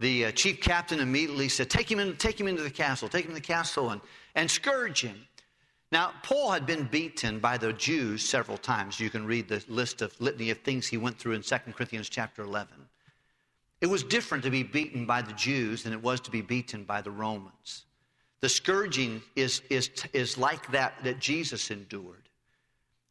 The 0.00 0.26
uh, 0.26 0.30
chief 0.32 0.60
captain 0.60 1.00
immediately 1.00 1.48
said, 1.48 1.70
take 1.70 1.90
him, 1.90 1.98
in, 1.98 2.16
take 2.16 2.38
him 2.38 2.46
into 2.46 2.62
the 2.62 2.70
castle, 2.70 3.08
take 3.08 3.24
him 3.24 3.30
to 3.30 3.34
the 3.34 3.40
castle 3.40 3.90
and, 3.90 4.00
and 4.34 4.50
scourge 4.50 5.00
him. 5.00 5.26
Now, 5.90 6.12
Paul 6.22 6.50
had 6.50 6.66
been 6.66 6.84
beaten 6.84 7.38
by 7.38 7.56
the 7.56 7.72
Jews 7.72 8.22
several 8.22 8.58
times. 8.58 9.00
You 9.00 9.08
can 9.08 9.24
read 9.24 9.48
the 9.48 9.64
list 9.68 10.02
of 10.02 10.18
litany 10.20 10.50
of 10.50 10.58
things 10.58 10.86
he 10.86 10.98
went 10.98 11.18
through 11.18 11.32
in 11.32 11.42
2 11.42 11.56
Corinthians 11.72 12.10
chapter 12.10 12.42
11. 12.42 12.87
It 13.80 13.86
was 13.86 14.02
different 14.02 14.44
to 14.44 14.50
be 14.50 14.62
beaten 14.62 15.06
by 15.06 15.22
the 15.22 15.32
Jews 15.32 15.84
than 15.84 15.92
it 15.92 16.02
was 16.02 16.20
to 16.20 16.30
be 16.30 16.40
beaten 16.40 16.84
by 16.84 17.00
the 17.00 17.10
Romans. 17.10 17.84
The 18.40 18.48
scourging 18.48 19.22
is, 19.36 19.62
is, 19.70 19.90
is 20.12 20.38
like 20.38 20.70
that 20.72 20.94
that 21.04 21.18
Jesus 21.18 21.70
endured. 21.70 22.28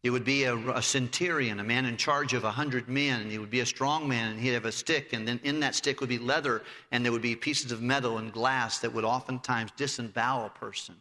It 0.04 0.12
would 0.12 0.24
be 0.24 0.44
a, 0.44 0.56
a 0.56 0.82
centurion, 0.82 1.60
a 1.60 1.64
man 1.64 1.86
in 1.86 1.98
charge 1.98 2.34
of 2.34 2.44
a 2.44 2.52
hundred 2.52 2.88
men, 2.88 3.22
and 3.22 3.32
he 3.32 3.40
would 3.40 3.50
be 3.50 3.62
a 3.62 3.66
strong 3.66 4.08
man, 4.08 4.32
and 4.32 4.40
he'd 4.40 4.52
have 4.52 4.66
a 4.66 4.72
stick, 4.72 5.12
and 5.12 5.28
then 5.28 5.40
in 5.44 5.60
that 5.62 5.76
stick 5.76 6.00
would 6.00 6.10
be 6.10 6.20
leather, 6.20 6.62
and 6.92 7.04
there 7.04 7.12
would 7.12 7.22
be 7.22 7.36
pieces 7.36 7.72
of 7.72 7.82
metal 7.82 8.18
and 8.18 8.32
glass 8.32 8.80
that 8.80 8.94
would 8.94 9.04
oftentimes 9.04 9.72
disembowel 9.76 10.46
a 10.46 10.50
person. 10.50 10.96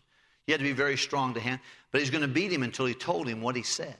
He 0.46 0.52
had 0.52 0.60
to 0.60 0.64
be 0.64 0.72
very 0.72 0.96
strong 0.96 1.34
to 1.34 1.40
hand, 1.40 1.60
but 1.90 2.00
he's 2.00 2.10
going 2.10 2.22
to 2.22 2.28
beat 2.28 2.52
him 2.52 2.62
until 2.62 2.86
he 2.86 2.94
told 2.94 3.28
him 3.28 3.40
what 3.42 3.54
he 3.54 3.62
said. 3.62 3.96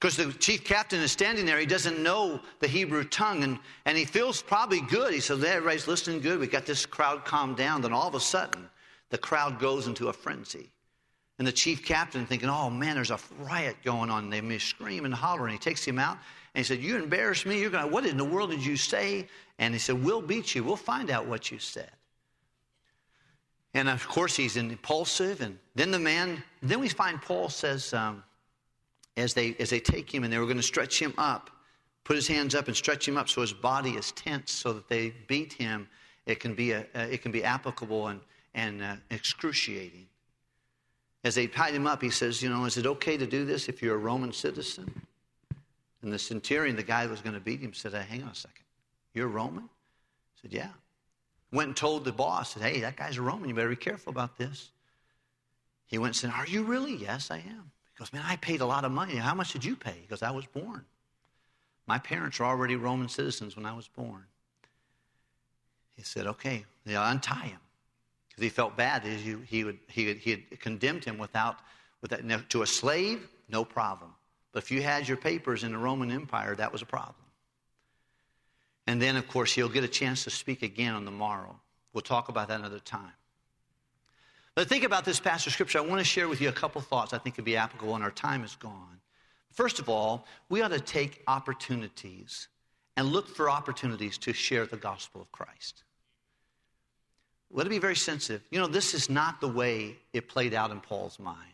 Because 0.00 0.16
the 0.16 0.32
chief 0.34 0.64
captain 0.64 1.00
is 1.00 1.10
standing 1.10 1.44
there, 1.44 1.58
he 1.58 1.66
doesn't 1.66 2.00
know 2.00 2.40
the 2.60 2.68
Hebrew 2.68 3.02
tongue, 3.02 3.42
and, 3.42 3.58
and 3.84 3.98
he 3.98 4.04
feels 4.04 4.40
probably 4.40 4.80
good. 4.82 5.12
He 5.12 5.20
says, 5.20 5.42
Everybody's 5.42 5.88
listening 5.88 6.20
good. 6.20 6.38
We 6.38 6.46
got 6.46 6.66
this 6.66 6.86
crowd 6.86 7.24
calmed 7.24 7.56
down. 7.56 7.82
Then 7.82 7.92
all 7.92 8.06
of 8.06 8.14
a 8.14 8.20
sudden, 8.20 8.68
the 9.10 9.18
crowd 9.18 9.58
goes 9.58 9.86
into 9.86 10.08
a 10.08 10.12
frenzy. 10.12 10.70
And 11.38 11.46
the 11.46 11.52
chief 11.52 11.84
captain 11.84 12.26
thinking, 12.26 12.48
oh 12.48 12.68
man, 12.68 12.96
there's 12.96 13.12
a 13.12 13.18
riot 13.38 13.76
going 13.84 14.10
on. 14.10 14.28
They 14.28 14.58
scream 14.58 15.04
and 15.04 15.14
holler. 15.14 15.44
And 15.44 15.52
he 15.52 15.58
takes 15.58 15.84
him 15.84 15.98
out 15.98 16.18
and 16.54 16.64
he 16.64 16.64
said, 16.64 16.82
You 16.82 16.96
embarrassed 16.96 17.46
me. 17.46 17.60
You're 17.60 17.70
going, 17.70 17.90
what 17.90 18.06
in 18.06 18.16
the 18.16 18.24
world 18.24 18.50
did 18.50 18.64
you 18.64 18.76
say? 18.76 19.28
And 19.58 19.72
he 19.72 19.78
said, 19.78 20.02
We'll 20.02 20.22
beat 20.22 20.54
you. 20.54 20.64
We'll 20.64 20.76
find 20.76 21.10
out 21.10 21.26
what 21.26 21.50
you 21.50 21.58
said. 21.58 21.90
And 23.74 23.88
of 23.88 24.06
course, 24.08 24.34
he's 24.34 24.56
impulsive. 24.56 25.40
And 25.40 25.58
then 25.76 25.90
the 25.92 25.98
man, 25.98 26.42
then 26.62 26.80
we 26.80 26.88
find 26.88 27.22
Paul 27.22 27.48
says, 27.48 27.94
um, 27.94 28.24
as, 29.18 29.34
they, 29.34 29.56
as 29.58 29.70
they 29.70 29.80
take 29.80 30.12
him 30.12 30.24
and 30.24 30.32
they 30.32 30.38
were 30.38 30.44
going 30.44 30.56
to 30.56 30.62
stretch 30.62 31.00
him 31.00 31.12
up, 31.18 31.50
put 32.04 32.16
his 32.16 32.28
hands 32.28 32.54
up 32.54 32.68
and 32.68 32.76
stretch 32.76 33.06
him 33.06 33.16
up 33.16 33.28
so 33.28 33.40
his 33.40 33.52
body 33.52 33.90
is 33.90 34.12
tense 34.12 34.52
so 34.52 34.72
that 34.72 34.88
they 34.88 35.12
beat 35.26 35.52
him. 35.52 35.88
It 36.26 36.40
can 36.40 36.54
be, 36.54 36.72
a, 36.72 36.80
uh, 36.94 37.06
it 37.10 37.22
can 37.22 37.32
be 37.32 37.44
applicable 37.44 38.08
and, 38.08 38.20
and 38.54 38.82
uh, 38.82 38.96
excruciating. 39.10 40.06
As 41.24 41.34
they 41.34 41.46
tied 41.46 41.74
him 41.74 41.86
up, 41.86 42.00
he 42.00 42.10
says, 42.10 42.42
You 42.42 42.48
know, 42.48 42.64
is 42.64 42.76
it 42.76 42.86
okay 42.86 43.16
to 43.16 43.26
do 43.26 43.44
this 43.44 43.68
if 43.68 43.82
you're 43.82 43.96
a 43.96 43.98
Roman 43.98 44.32
citizen? 44.32 45.02
And 46.02 46.12
the 46.12 46.18
centurion, 46.18 46.76
the 46.76 46.82
guy 46.82 47.04
who 47.04 47.10
was 47.10 47.20
going 47.20 47.34
to 47.34 47.40
beat 47.40 47.60
him, 47.60 47.74
said, 47.74 47.92
Hang 47.92 48.22
on 48.22 48.30
a 48.30 48.34
second. 48.34 48.64
You're 49.14 49.28
Roman? 49.28 49.68
Said, 50.40 50.52
Yeah. 50.52 50.70
Went 51.50 51.68
and 51.68 51.76
told 51.76 52.04
the 52.04 52.12
boss, 52.12 52.52
said, 52.54 52.62
Hey, 52.62 52.80
that 52.80 52.96
guy's 52.96 53.16
a 53.16 53.22
Roman. 53.22 53.48
You 53.48 53.54
better 53.54 53.68
be 53.68 53.76
careful 53.76 54.10
about 54.10 54.38
this. 54.38 54.70
He 55.86 55.98
went 55.98 56.10
and 56.10 56.16
said, 56.16 56.30
Are 56.30 56.46
you 56.46 56.62
really? 56.62 56.94
Yes, 56.94 57.30
I 57.30 57.38
am. 57.38 57.72
Goes, 57.98 58.12
Man, 58.12 58.22
I 58.24 58.36
paid 58.36 58.60
a 58.60 58.66
lot 58.66 58.84
of 58.84 58.92
money. 58.92 59.16
How 59.16 59.34
much 59.34 59.52
did 59.52 59.64
you 59.64 59.74
pay? 59.74 59.94
He 60.00 60.06
goes, 60.06 60.22
I 60.22 60.30
was 60.30 60.46
born. 60.46 60.84
My 61.86 61.98
parents 61.98 62.38
were 62.38 62.46
already 62.46 62.76
Roman 62.76 63.08
citizens 63.08 63.56
when 63.56 63.66
I 63.66 63.74
was 63.74 63.88
born. 63.88 64.24
He 65.96 66.02
said, 66.02 66.26
Okay, 66.26 66.64
they'll 66.86 67.02
untie 67.02 67.46
him. 67.46 67.60
Because 68.28 68.44
he 68.44 68.50
felt 68.50 68.76
bad. 68.76 69.02
He, 69.02 69.34
he, 69.46 69.64
would, 69.64 69.78
he, 69.88 70.14
he 70.14 70.30
had 70.30 70.60
condemned 70.60 71.04
him 71.04 71.18
without, 71.18 71.56
without, 72.00 72.48
to 72.50 72.62
a 72.62 72.66
slave, 72.66 73.26
no 73.48 73.64
problem. 73.64 74.14
But 74.52 74.62
if 74.62 74.70
you 74.70 74.80
had 74.80 75.08
your 75.08 75.16
papers 75.16 75.64
in 75.64 75.72
the 75.72 75.78
Roman 75.78 76.10
Empire, 76.12 76.54
that 76.54 76.72
was 76.72 76.82
a 76.82 76.86
problem. 76.86 77.16
And 78.86 79.02
then, 79.02 79.16
of 79.16 79.26
course, 79.28 79.52
he'll 79.52 79.68
get 79.68 79.84
a 79.84 79.88
chance 79.88 80.24
to 80.24 80.30
speak 80.30 80.62
again 80.62 80.94
on 80.94 81.04
the 81.04 81.10
morrow. 81.10 81.58
We'll 81.92 82.02
talk 82.02 82.28
about 82.28 82.48
that 82.48 82.60
another 82.60 82.78
time. 82.78 83.12
But 84.58 84.68
think 84.68 84.82
about 84.82 85.04
this 85.04 85.20
passage 85.20 85.46
of 85.46 85.52
scripture. 85.52 85.78
I 85.78 85.82
want 85.82 86.00
to 86.00 86.04
share 86.04 86.26
with 86.26 86.40
you 86.40 86.48
a 86.48 86.52
couple 86.52 86.80
thoughts 86.80 87.12
I 87.12 87.18
think 87.18 87.36
could 87.36 87.44
be 87.44 87.56
applicable, 87.56 87.94
and 87.94 88.02
our 88.02 88.10
time 88.10 88.42
is 88.42 88.56
gone. 88.56 88.98
First 89.52 89.78
of 89.78 89.88
all, 89.88 90.26
we 90.48 90.62
ought 90.62 90.72
to 90.72 90.80
take 90.80 91.22
opportunities 91.28 92.48
and 92.96 93.06
look 93.06 93.28
for 93.28 93.48
opportunities 93.48 94.18
to 94.18 94.32
share 94.32 94.66
the 94.66 94.76
gospel 94.76 95.20
of 95.20 95.30
Christ. 95.30 95.84
Let 97.52 97.68
it 97.68 97.70
be 97.70 97.78
very 97.78 97.94
sensitive. 97.94 98.42
You 98.50 98.58
know, 98.58 98.66
this 98.66 98.94
is 98.94 99.08
not 99.08 99.40
the 99.40 99.46
way 99.46 99.94
it 100.12 100.26
played 100.26 100.54
out 100.54 100.72
in 100.72 100.80
Paul's 100.80 101.20
mind. 101.20 101.52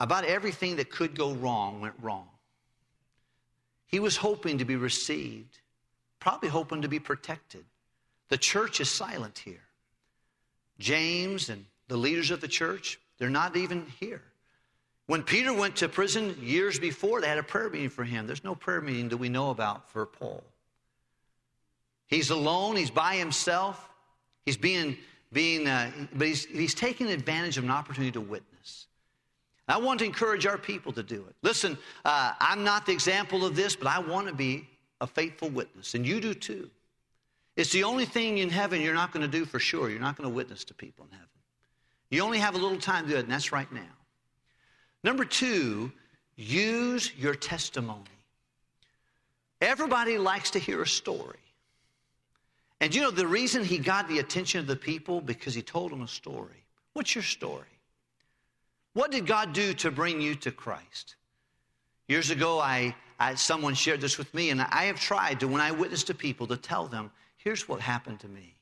About 0.00 0.24
everything 0.24 0.76
that 0.76 0.90
could 0.90 1.14
go 1.14 1.34
wrong 1.34 1.82
went 1.82 1.96
wrong. 2.00 2.30
He 3.84 4.00
was 4.00 4.16
hoping 4.16 4.56
to 4.56 4.64
be 4.64 4.76
received, 4.76 5.58
probably 6.18 6.48
hoping 6.48 6.80
to 6.80 6.88
be 6.88 6.98
protected. 6.98 7.66
The 8.30 8.38
church 8.38 8.80
is 8.80 8.88
silent 8.88 9.36
here. 9.44 9.60
James 10.80 11.48
and 11.48 11.64
the 11.86 11.96
leaders 11.96 12.32
of 12.32 12.40
the 12.40 12.48
church, 12.48 12.98
they're 13.18 13.30
not 13.30 13.56
even 13.56 13.86
here. 14.00 14.22
When 15.06 15.22
Peter 15.22 15.52
went 15.52 15.76
to 15.76 15.88
prison 15.88 16.36
years 16.40 16.78
before, 16.78 17.20
they 17.20 17.28
had 17.28 17.38
a 17.38 17.42
prayer 17.42 17.68
meeting 17.68 17.88
for 17.88 18.04
him. 18.04 18.26
There's 18.26 18.44
no 18.44 18.54
prayer 18.54 18.80
meeting 18.80 19.08
that 19.10 19.16
we 19.16 19.28
know 19.28 19.50
about 19.50 19.90
for 19.90 20.06
Paul. 20.06 20.42
He's 22.06 22.30
alone, 22.30 22.76
he's 22.76 22.90
by 22.90 23.16
himself, 23.16 23.88
he's 24.44 24.56
being, 24.56 24.96
being 25.32 25.68
uh, 25.68 25.90
but 26.14 26.26
he's, 26.26 26.44
he's 26.46 26.74
taking 26.74 27.08
advantage 27.08 27.56
of 27.58 27.64
an 27.64 27.70
opportunity 27.70 28.12
to 28.12 28.20
witness. 28.20 28.86
I 29.68 29.76
want 29.76 30.00
to 30.00 30.04
encourage 30.04 30.46
our 30.46 30.58
people 30.58 30.92
to 30.92 31.02
do 31.02 31.24
it. 31.28 31.36
Listen, 31.42 31.78
uh, 32.04 32.32
I'm 32.40 32.64
not 32.64 32.86
the 32.86 32.92
example 32.92 33.44
of 33.44 33.54
this, 33.54 33.76
but 33.76 33.86
I 33.86 34.00
want 34.00 34.26
to 34.26 34.34
be 34.34 34.68
a 35.00 35.06
faithful 35.06 35.48
witness, 35.48 35.94
and 35.94 36.04
you 36.04 36.20
do 36.20 36.34
too. 36.34 36.68
It's 37.60 37.72
the 37.72 37.84
only 37.84 38.06
thing 38.06 38.38
in 38.38 38.48
heaven 38.48 38.80
you're 38.80 38.94
not 38.94 39.12
going 39.12 39.20
to 39.20 39.38
do 39.38 39.44
for 39.44 39.58
sure. 39.58 39.90
You're 39.90 40.00
not 40.00 40.16
going 40.16 40.26
to 40.26 40.34
witness 40.34 40.64
to 40.64 40.74
people 40.74 41.04
in 41.04 41.10
heaven. 41.10 41.28
You 42.08 42.22
only 42.22 42.38
have 42.38 42.54
a 42.54 42.58
little 42.58 42.78
time 42.78 43.04
to 43.04 43.10
do 43.10 43.16
it, 43.18 43.24
and 43.24 43.30
that's 43.30 43.52
right 43.52 43.70
now. 43.70 43.92
Number 45.04 45.26
two, 45.26 45.92
use 46.36 47.12
your 47.18 47.34
testimony. 47.34 48.00
Everybody 49.60 50.16
likes 50.16 50.52
to 50.52 50.58
hear 50.58 50.80
a 50.80 50.86
story. 50.86 51.36
And 52.80 52.94
you 52.94 53.02
know, 53.02 53.10
the 53.10 53.26
reason 53.26 53.62
he 53.62 53.76
got 53.76 54.08
the 54.08 54.20
attention 54.20 54.60
of 54.60 54.66
the 54.66 54.74
people, 54.74 55.20
because 55.20 55.54
he 55.54 55.60
told 55.60 55.92
them 55.92 56.00
a 56.00 56.08
story. 56.08 56.64
What's 56.94 57.14
your 57.14 57.24
story? 57.24 57.66
What 58.94 59.10
did 59.10 59.26
God 59.26 59.52
do 59.52 59.74
to 59.74 59.90
bring 59.90 60.22
you 60.22 60.34
to 60.36 60.50
Christ? 60.50 61.16
Years 62.08 62.30
ago, 62.30 62.58
I, 62.58 62.96
I, 63.18 63.34
someone 63.34 63.74
shared 63.74 64.00
this 64.00 64.16
with 64.16 64.32
me, 64.32 64.48
and 64.48 64.62
I 64.62 64.84
have 64.84 64.98
tried 64.98 65.40
to, 65.40 65.46
when 65.46 65.60
I 65.60 65.72
witness 65.72 66.04
to 66.04 66.14
people, 66.14 66.46
to 66.46 66.56
tell 66.56 66.86
them, 66.86 67.10
here's 67.42 67.68
what 67.68 67.80
happened 67.80 68.20
to 68.20 68.28
me. 68.28 68.54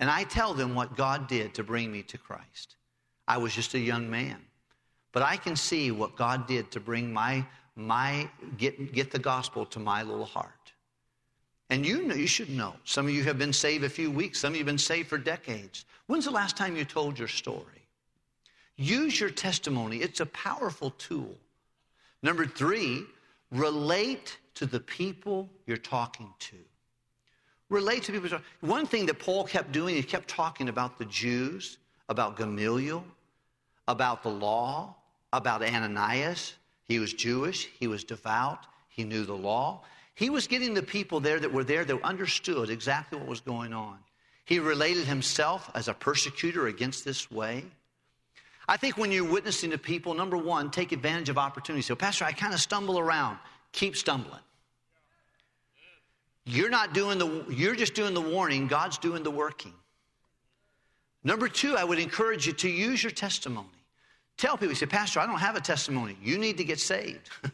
And 0.00 0.10
I 0.10 0.24
tell 0.24 0.54
them 0.54 0.74
what 0.74 0.96
God 0.96 1.28
did 1.28 1.54
to 1.54 1.62
bring 1.62 1.92
me 1.92 2.02
to 2.04 2.18
Christ. 2.18 2.76
I 3.28 3.38
was 3.38 3.54
just 3.54 3.74
a 3.74 3.78
young 3.78 4.10
man. 4.10 4.38
But 5.12 5.22
I 5.22 5.36
can 5.36 5.56
see 5.56 5.90
what 5.90 6.16
God 6.16 6.46
did 6.46 6.70
to 6.72 6.80
bring 6.80 7.12
my, 7.12 7.44
my 7.76 8.28
get, 8.56 8.92
get 8.92 9.10
the 9.10 9.18
gospel 9.18 9.66
to 9.66 9.78
my 9.78 10.02
little 10.02 10.24
heart. 10.24 10.72
And 11.70 11.86
you 11.86 12.02
know, 12.02 12.14
you 12.14 12.26
should 12.26 12.50
know. 12.50 12.74
Some 12.84 13.06
of 13.06 13.12
you 13.12 13.22
have 13.24 13.38
been 13.38 13.52
saved 13.52 13.84
a 13.84 13.88
few 13.88 14.10
weeks, 14.10 14.40
some 14.40 14.52
of 14.52 14.56
you 14.56 14.60
have 14.60 14.66
been 14.66 14.78
saved 14.78 15.08
for 15.08 15.18
decades. 15.18 15.84
When's 16.06 16.24
the 16.24 16.30
last 16.30 16.56
time 16.56 16.76
you 16.76 16.84
told 16.84 17.18
your 17.18 17.28
story? 17.28 17.86
Use 18.76 19.20
your 19.20 19.30
testimony, 19.30 19.98
it's 19.98 20.20
a 20.20 20.26
powerful 20.26 20.90
tool. 20.98 21.34
Number 22.22 22.46
three, 22.46 23.04
relate 23.50 24.38
to 24.54 24.66
the 24.66 24.80
people 24.80 25.48
you're 25.66 25.76
talking 25.76 26.32
to. 26.40 26.56
Relate 27.72 28.02
to 28.02 28.12
people. 28.12 28.38
One 28.60 28.86
thing 28.86 29.06
that 29.06 29.18
Paul 29.18 29.44
kept 29.44 29.72
doing, 29.72 29.94
he 29.94 30.02
kept 30.02 30.28
talking 30.28 30.68
about 30.68 30.98
the 30.98 31.06
Jews, 31.06 31.78
about 32.10 32.36
Gamaliel, 32.36 33.02
about 33.88 34.22
the 34.22 34.28
law, 34.28 34.94
about 35.32 35.62
Ananias. 35.62 36.52
He 36.84 36.98
was 36.98 37.14
Jewish, 37.14 37.70
he 37.80 37.86
was 37.86 38.04
devout, 38.04 38.66
he 38.90 39.04
knew 39.04 39.24
the 39.24 39.32
law. 39.32 39.80
He 40.14 40.28
was 40.28 40.46
getting 40.46 40.74
the 40.74 40.82
people 40.82 41.18
there 41.18 41.40
that 41.40 41.50
were 41.50 41.64
there 41.64 41.86
that 41.86 42.02
understood 42.02 42.68
exactly 42.68 43.18
what 43.18 43.26
was 43.26 43.40
going 43.40 43.72
on. 43.72 43.96
He 44.44 44.58
related 44.58 45.06
himself 45.06 45.70
as 45.74 45.88
a 45.88 45.94
persecutor 45.94 46.66
against 46.66 47.06
this 47.06 47.30
way. 47.30 47.64
I 48.68 48.76
think 48.76 48.98
when 48.98 49.10
you're 49.10 49.24
witnessing 49.24 49.70
to 49.70 49.78
people, 49.78 50.12
number 50.12 50.36
one, 50.36 50.70
take 50.70 50.92
advantage 50.92 51.30
of 51.30 51.38
opportunities. 51.38 51.86
So, 51.86 51.96
Pastor, 51.96 52.26
I 52.26 52.32
kind 52.32 52.52
of 52.52 52.60
stumble 52.60 52.98
around. 52.98 53.38
Keep 53.72 53.96
stumbling. 53.96 54.40
You're 56.44 56.70
not 56.70 56.92
doing 56.92 57.18
the, 57.18 57.44
you're 57.50 57.76
just 57.76 57.94
doing 57.94 58.14
the 58.14 58.20
warning, 58.20 58.66
God's 58.66 58.98
doing 58.98 59.22
the 59.22 59.30
working. 59.30 59.74
Number 61.24 61.48
two, 61.48 61.76
I 61.76 61.84
would 61.84 62.00
encourage 62.00 62.46
you 62.46 62.52
to 62.54 62.68
use 62.68 63.02
your 63.02 63.12
testimony. 63.12 63.68
Tell 64.36 64.56
people, 64.56 64.70
you 64.70 64.74
say, 64.74 64.86
Pastor, 64.86 65.20
I 65.20 65.26
don't 65.26 65.38
have 65.38 65.54
a 65.54 65.60
testimony. 65.60 66.16
You 66.20 66.38
need 66.38 66.58
to 66.58 66.64
get 66.64 66.80
saved. 66.80 67.30
and 67.44 67.52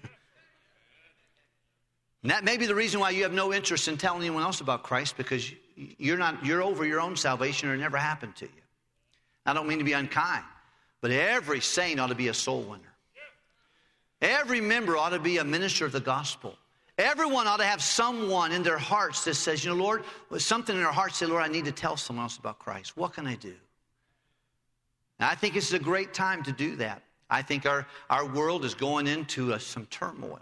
that 2.31 2.45
may 2.45 2.57
be 2.57 2.65
the 2.65 2.75
reason 2.75 2.99
why 2.99 3.11
you 3.11 3.25
have 3.25 3.33
no 3.33 3.53
interest 3.53 3.89
in 3.89 3.99
telling 3.99 4.23
anyone 4.23 4.43
else 4.43 4.63
about 4.63 4.85
Christ 4.85 5.19
because 5.19 5.53
you're 5.77 6.17
not, 6.17 6.47
you're 6.47 6.63
over 6.63 6.87
your 6.87 7.01
own 7.01 7.15
salvation 7.15 7.69
or 7.69 7.75
it 7.75 7.79
never 7.79 7.99
happened 7.99 8.37
to 8.37 8.47
you. 8.47 8.63
I 9.45 9.53
don't 9.53 9.67
mean 9.67 9.79
to 9.79 9.85
be 9.85 9.93
unkind, 9.93 10.45
but 11.03 11.11
every 11.11 11.61
saint 11.61 12.01
ought 12.01 12.09
to 12.09 12.15
be 12.15 12.29
a 12.29 12.35
soul 12.35 12.63
winner. 12.63 12.89
Every 14.21 14.61
member 14.61 14.97
ought 14.97 15.11
to 15.11 15.19
be 15.19 15.39
a 15.39 15.45
minister 15.45 15.85
of 15.85 15.93
the 15.93 16.01
gospel. 16.01 16.57
Everyone 16.99 17.47
ought 17.47 17.59
to 17.59 17.65
have 17.65 17.81
someone 17.81 18.51
in 18.51 18.65
their 18.65 18.77
hearts 18.77 19.25
that 19.25 19.35
says, 19.35 19.65
you 19.65 19.71
know, 19.71 19.77
Lord, 19.77 20.03
something 20.37 20.75
in 20.75 20.83
their 20.83 20.91
hearts 20.91 21.19
say, 21.19 21.27
Lord, 21.27 21.45
I 21.45 21.49
need 21.49 21.65
to 21.67 21.73
tell 21.73 21.97
someone 21.97 22.25
else 22.25 22.37
about 22.37 22.59
Christ. 22.59 22.97
What 22.97 23.15
can 23.15 23.25
I 23.27 23.37
do? 23.37 23.55
And 25.21 25.29
I 25.31 25.37
think 25.37 25.55
this 25.55 25.69
is 25.69 25.75
a 25.75 25.79
great 25.79 26.13
time 26.13 26.43
to 26.43 26.53
do 26.53 26.75
that. 26.77 27.03
I 27.31 27.43
think 27.43 27.67
our, 27.67 27.87
our 28.11 28.27
world 28.27 28.65
is 28.65 28.75
going 28.75 29.07
into 29.07 29.53
a, 29.53 29.61
some 29.61 29.87
turmoil. 29.87 30.41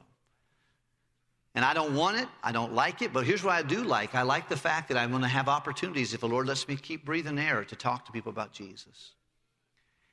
And 1.55 1.65
I 1.65 1.75
don't 1.75 1.95
want 1.95 2.19
it, 2.19 2.29
I 2.43 2.53
don't 2.53 2.75
like 2.75 3.01
it, 3.01 3.13
but 3.13 3.25
here's 3.25 3.43
what 3.43 3.55
I 3.55 3.63
do 3.63 3.83
like. 3.83 4.15
I 4.15 4.23
like 4.23 4.49
the 4.49 4.57
fact 4.57 4.89
that 4.89 4.99
I'm 4.99 5.11
going 5.11 5.23
to 5.23 5.29
have 5.29 5.49
opportunities, 5.49 6.13
if 6.13 6.21
the 6.21 6.29
Lord 6.29 6.47
lets 6.47 6.69
me 6.69 6.77
keep 6.77 7.05
breathing 7.05 7.39
air, 7.39 7.65
to 7.65 7.77
talk 7.77 8.05
to 8.07 8.13
people 8.13 8.31
about 8.31 8.53
Jesus. 8.53 9.13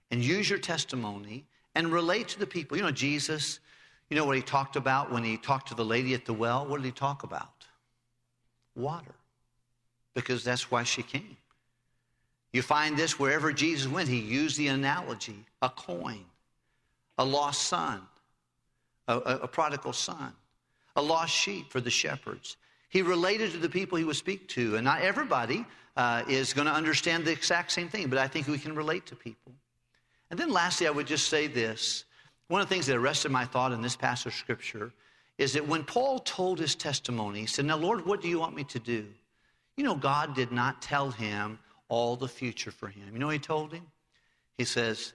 And 0.10 0.24
use 0.24 0.50
your 0.50 0.60
testimony 0.60 1.46
and 1.76 1.92
relate 1.92 2.30
to 2.30 2.40
the 2.40 2.48
people. 2.48 2.78
You 2.78 2.84
know, 2.84 2.92
Jesus, 2.92 3.60
you 4.14 4.20
know 4.20 4.26
what 4.26 4.36
he 4.36 4.44
talked 4.44 4.76
about 4.76 5.12
when 5.12 5.24
he 5.24 5.38
talked 5.38 5.70
to 5.70 5.74
the 5.74 5.84
lady 5.84 6.14
at 6.14 6.24
the 6.24 6.34
well? 6.34 6.68
What 6.68 6.78
did 6.78 6.86
he 6.86 6.92
talk 6.92 7.24
about? 7.24 7.66
Water. 8.76 9.16
Because 10.14 10.44
that's 10.44 10.70
why 10.70 10.84
she 10.84 11.02
came. 11.02 11.36
You 12.52 12.62
find 12.62 12.96
this 12.96 13.18
wherever 13.18 13.52
Jesus 13.52 13.92
went, 13.92 14.08
he 14.08 14.20
used 14.20 14.56
the 14.56 14.68
analogy 14.68 15.44
a 15.64 15.70
coin, 15.70 16.24
a 17.18 17.26
lost 17.26 17.64
son, 17.64 18.02
a, 19.08 19.16
a, 19.16 19.38
a 19.38 19.48
prodigal 19.48 19.94
son, 19.94 20.32
a 20.96 21.02
lost 21.02 21.34
sheep 21.34 21.72
for 21.72 21.82
the 21.82 21.90
shepherds. 21.90 22.58
He 22.90 23.02
related 23.02 23.52
to 23.54 23.58
the 23.58 23.70
people 23.70 23.98
he 23.98 24.04
would 24.04 24.16
speak 24.16 24.48
to, 24.50 24.76
and 24.76 24.86
not 24.86 25.02
everybody 25.02 25.66
uh, 25.98 26.22
is 26.30 26.54
going 26.54 26.68
to 26.68 26.74
understand 26.74 27.26
the 27.26 27.32
exact 27.32 27.72
same 27.72 27.90
thing, 27.90 28.10
but 28.10 28.20
I 28.20 28.28
think 28.28 28.48
we 28.48 28.60
can 28.60 28.76
relate 28.76 29.08
to 29.08 29.16
people. 29.16 29.54
And 30.30 30.40
then 30.40 30.52
lastly, 30.52 30.86
I 30.86 30.92
would 30.92 31.08
just 31.08 31.30
say 31.30 31.48
this. 31.48 32.06
One 32.48 32.62
of 32.62 32.68
the 32.68 32.74
things 32.74 32.88
that 32.88 32.98
arrested 32.98 33.32
my 33.32 33.46
thought 33.46 33.72
in 33.72 33.82
this 33.82 33.96
passage 33.96 34.28
of 34.28 34.34
scripture 34.34 34.92
is 35.38 35.54
that 35.54 35.68
when 35.68 35.84
Paul 35.84 36.20
told 36.20 36.60
his 36.60 36.76
testimony, 36.76 37.42
he 37.42 37.46
said, 37.46 37.66
Now, 37.66 37.78
Lord, 37.78 38.06
what 38.06 38.22
do 38.22 38.28
you 38.28 38.40
want 38.40 38.56
me 38.56 38.64
to 38.66 38.80
do? 38.80 39.06
You 39.78 39.84
know, 39.84 39.96
God 39.96 40.36
did 40.36 40.52
not 40.52 40.82
tell 40.82 41.10
him 41.10 41.58
all 41.90 42.16
the 42.16 42.28
future 42.28 42.72
for 42.72 42.88
him. 42.88 43.10
You 43.14 43.20
know 43.20 43.30
he 43.30 43.40
told 43.40 43.74
him? 43.74 43.86
He 44.58 44.66
says, 44.66 45.14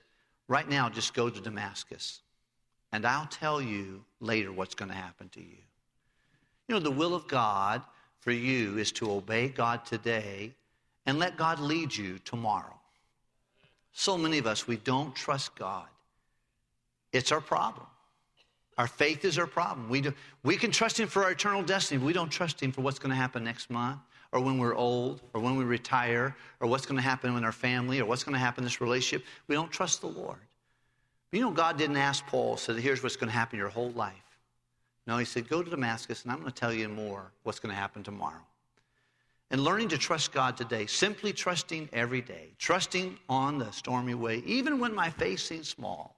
Right 0.49 0.69
now, 0.69 0.89
just 0.89 1.15
go 1.15 1.29
to 1.29 1.41
Damascus, 1.41 2.21
and 2.93 3.07
I'll 3.07 3.27
tell 3.27 3.61
you 3.61 4.03
later 4.21 4.51
what's 4.51 4.75
going 4.75 4.89
to 4.89 4.95
happen 4.97 5.29
to 5.31 5.41
you. 5.41 5.59
You 6.67 6.75
know, 6.75 6.81
the 6.81 6.91
will 6.91 7.15
of 7.15 7.29
God 7.29 7.83
for 8.21 8.33
you 8.33 8.79
is 8.79 8.91
to 8.93 9.11
obey 9.11 9.49
God 9.49 9.85
today 9.85 10.55
and 11.07 11.19
let 11.19 11.37
God 11.37 11.61
lead 11.61 11.95
you 11.95 12.19
tomorrow. 12.19 12.79
So 13.93 14.19
many 14.19 14.39
of 14.39 14.47
us, 14.47 14.67
we 14.67 14.77
don't 14.77 15.15
trust 15.15 15.55
God. 15.55 15.87
It's 17.13 17.33
our 17.33 17.41
problem. 17.41 17.87
Our 18.77 18.87
faith 18.87 19.25
is 19.25 19.39
our 19.39 19.47
problem. 19.47 19.89
We, 19.89 20.01
do, 20.01 20.15
we 20.45 20.57
can 20.57 20.71
trust 20.71 21.01
Him 21.01 21.09
for 21.09 21.25
our 21.25 21.33
eternal 21.33 21.63
destiny, 21.63 21.99
but 21.99 22.07
we 22.07 22.13
don't 22.13 22.31
trust 22.31 22.63
Him 22.63 22.71
for 22.71 22.83
what's 22.83 22.99
going 22.99 23.11
to 23.11 23.17
happen 23.17 23.43
next 23.43 23.71
month 23.71 24.01
or 24.33 24.41
when 24.41 24.59
we're 24.59 24.75
old, 24.75 25.23
or 25.33 25.41
when 25.41 25.57
we 25.57 25.65
retire, 25.65 26.37
or 26.61 26.69
what's 26.69 26.85
going 26.85 26.97
to 26.97 27.03
happen 27.03 27.35
in 27.37 27.45
our 27.45 27.53
family, 27.53 28.01
or 28.01 28.05
what's 28.05 28.25
going 28.25 28.35
to 28.35 28.39
happen 28.39 28.63
in 28.63 28.67
this 28.67 28.81
relationship. 28.81 29.27
We 29.47 29.55
don't 29.55 29.71
trust 29.71 30.01
the 30.01 30.09
Lord. 30.09 30.39
But 31.31 31.39
you 31.39 31.45
know, 31.45 31.51
God 31.51 31.79
didn't 31.79 31.97
ask 31.97 32.27
Paul, 32.27 32.57
said, 32.57 32.77
here's 32.77 33.03
what's 33.03 33.17
going 33.17 33.31
to 33.31 33.37
happen 33.37 33.59
your 33.59 33.69
whole 33.69 33.91
life. 33.93 34.15
No, 35.07 35.17
he 35.17 35.25
said, 35.25 35.49
go 35.49 35.63
to 35.63 35.71
Damascus, 35.71 36.25
and 36.25 36.33
I'm 36.33 36.41
going 36.41 36.53
to 36.53 36.59
tell 36.61 36.73
you 36.73 36.89
more 36.89 37.33
what's 37.43 37.59
going 37.59 37.75
to 37.75 37.81
happen 37.81 38.03
tomorrow. 38.03 38.43
And 39.51 39.63
learning 39.63 39.89
to 39.89 39.99
trust 39.99 40.33
God 40.33 40.59
today, 40.59 40.85
simply 40.85 41.33
trusting 41.33 41.89
every 41.95 42.21
day, 42.21 42.51
trusting 42.59 43.19
on 43.31 43.57
the 43.57 43.71
stormy 43.71 44.15
way, 44.15 44.43
even 44.45 44.79
when 44.79 44.95
my 44.95 45.09
faith 45.09 45.41
seems 45.41 45.69
small, 45.69 46.18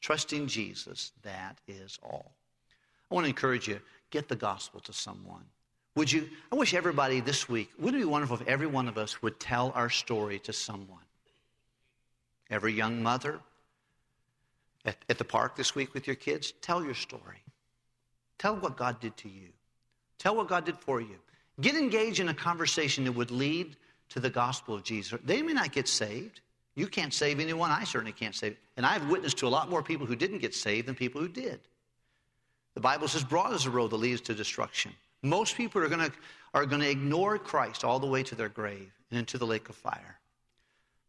trusting 0.00 0.46
Jesus, 0.46 1.12
that 1.22 1.58
is 1.68 1.98
all. 2.02 2.32
I 3.10 3.14
want 3.14 3.24
to 3.24 3.28
encourage 3.28 3.68
you, 3.68 3.80
get 4.10 4.28
the 4.28 4.36
gospel 4.36 4.80
to 4.80 4.92
someone. 4.92 5.44
Would 5.96 6.12
you? 6.12 6.28
I 6.52 6.56
wish 6.56 6.74
everybody 6.74 7.20
this 7.20 7.48
week, 7.48 7.70
wouldn't 7.78 8.02
it 8.02 8.06
be 8.06 8.10
wonderful 8.10 8.36
if 8.36 8.46
every 8.46 8.66
one 8.66 8.88
of 8.88 8.96
us 8.96 9.22
would 9.22 9.40
tell 9.40 9.72
our 9.74 9.90
story 9.90 10.38
to 10.40 10.52
someone? 10.52 10.98
Every 12.48 12.72
young 12.72 13.02
mother 13.02 13.40
at, 14.84 14.96
at 15.08 15.18
the 15.18 15.24
park 15.24 15.56
this 15.56 15.74
week 15.74 15.94
with 15.94 16.06
your 16.06 16.16
kids, 16.16 16.52
tell 16.62 16.84
your 16.84 16.94
story. 16.94 17.42
Tell 18.38 18.56
what 18.56 18.76
God 18.76 19.00
did 19.00 19.16
to 19.18 19.28
you. 19.28 19.48
Tell 20.18 20.36
what 20.36 20.48
God 20.48 20.64
did 20.64 20.78
for 20.78 21.00
you. 21.00 21.16
Get 21.60 21.74
engaged 21.74 22.20
in 22.20 22.28
a 22.28 22.34
conversation 22.34 23.04
that 23.04 23.12
would 23.12 23.30
lead 23.30 23.76
to 24.10 24.20
the 24.20 24.30
gospel 24.30 24.74
of 24.74 24.82
Jesus. 24.82 25.18
They 25.24 25.42
may 25.42 25.52
not 25.52 25.72
get 25.72 25.88
saved. 25.88 26.40
You 26.80 26.86
can't 26.86 27.12
save 27.12 27.40
anyone. 27.40 27.70
I 27.70 27.84
certainly 27.84 28.12
can't 28.12 28.34
save. 28.34 28.56
And 28.78 28.86
I've 28.86 29.06
witnessed 29.10 29.36
to 29.38 29.46
a 29.46 29.48
lot 29.48 29.68
more 29.68 29.82
people 29.82 30.06
who 30.06 30.16
didn't 30.16 30.38
get 30.38 30.54
saved 30.54 30.88
than 30.88 30.94
people 30.94 31.20
who 31.20 31.28
did. 31.28 31.60
The 32.72 32.80
Bible 32.80 33.06
says, 33.06 33.22
broad 33.22 33.52
is 33.52 33.64
the 33.64 33.70
road 33.70 33.90
that 33.90 33.98
leads 33.98 34.22
to 34.22 34.34
destruction. 34.34 34.92
Most 35.22 35.58
people 35.58 35.82
are 35.82 35.88
going 35.88 36.10
to 36.10 36.12
are 36.54 36.64
to 36.64 36.90
ignore 36.90 37.36
Christ 37.36 37.84
all 37.84 37.98
the 37.98 38.06
way 38.06 38.22
to 38.22 38.34
their 38.34 38.48
grave 38.48 38.90
and 39.10 39.18
into 39.18 39.36
the 39.36 39.46
lake 39.46 39.68
of 39.68 39.76
fire. 39.76 40.18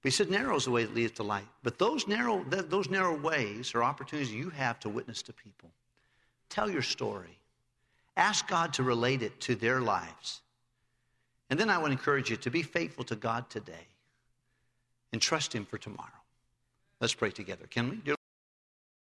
But 0.02 0.10
he 0.10 0.12
said, 0.12 0.30
narrow 0.30 0.58
is 0.58 0.66
the 0.66 0.72
way 0.72 0.84
that 0.84 0.94
leads 0.94 1.14
to 1.14 1.24
light. 1.24 1.48
But 1.64 1.80
those 1.80 2.06
narrow, 2.06 2.44
those 2.44 2.90
narrow 2.90 3.16
ways 3.16 3.74
are 3.74 3.82
opportunities 3.82 4.34
you 4.34 4.50
have 4.50 4.78
to 4.82 4.90
witness 4.90 5.22
to 5.22 5.34
people. 5.34 5.70
Tell 6.50 6.70
your 6.70 6.82
story. 6.82 7.38
Ask 8.18 8.46
God 8.50 8.74
to 8.74 8.84
relate 8.84 9.22
it 9.22 9.40
to 9.42 9.56
their 9.56 9.80
lives. 9.80 10.42
And 11.50 11.58
then 11.58 11.70
I 11.70 11.78
would 11.78 11.94
encourage 11.94 12.30
you 12.30 12.36
to 12.36 12.52
be 12.52 12.62
faithful 12.62 13.06
to 13.06 13.16
God 13.16 13.50
today 13.50 13.88
and 15.12 15.21
trust 15.21 15.54
Him 15.54 15.65
for 15.65 15.78
tomorrow. 15.78 16.10
Let's 17.00 17.13
pray 17.13 17.32
together, 17.32 17.65
can 17.69 17.89
we? 17.89 18.13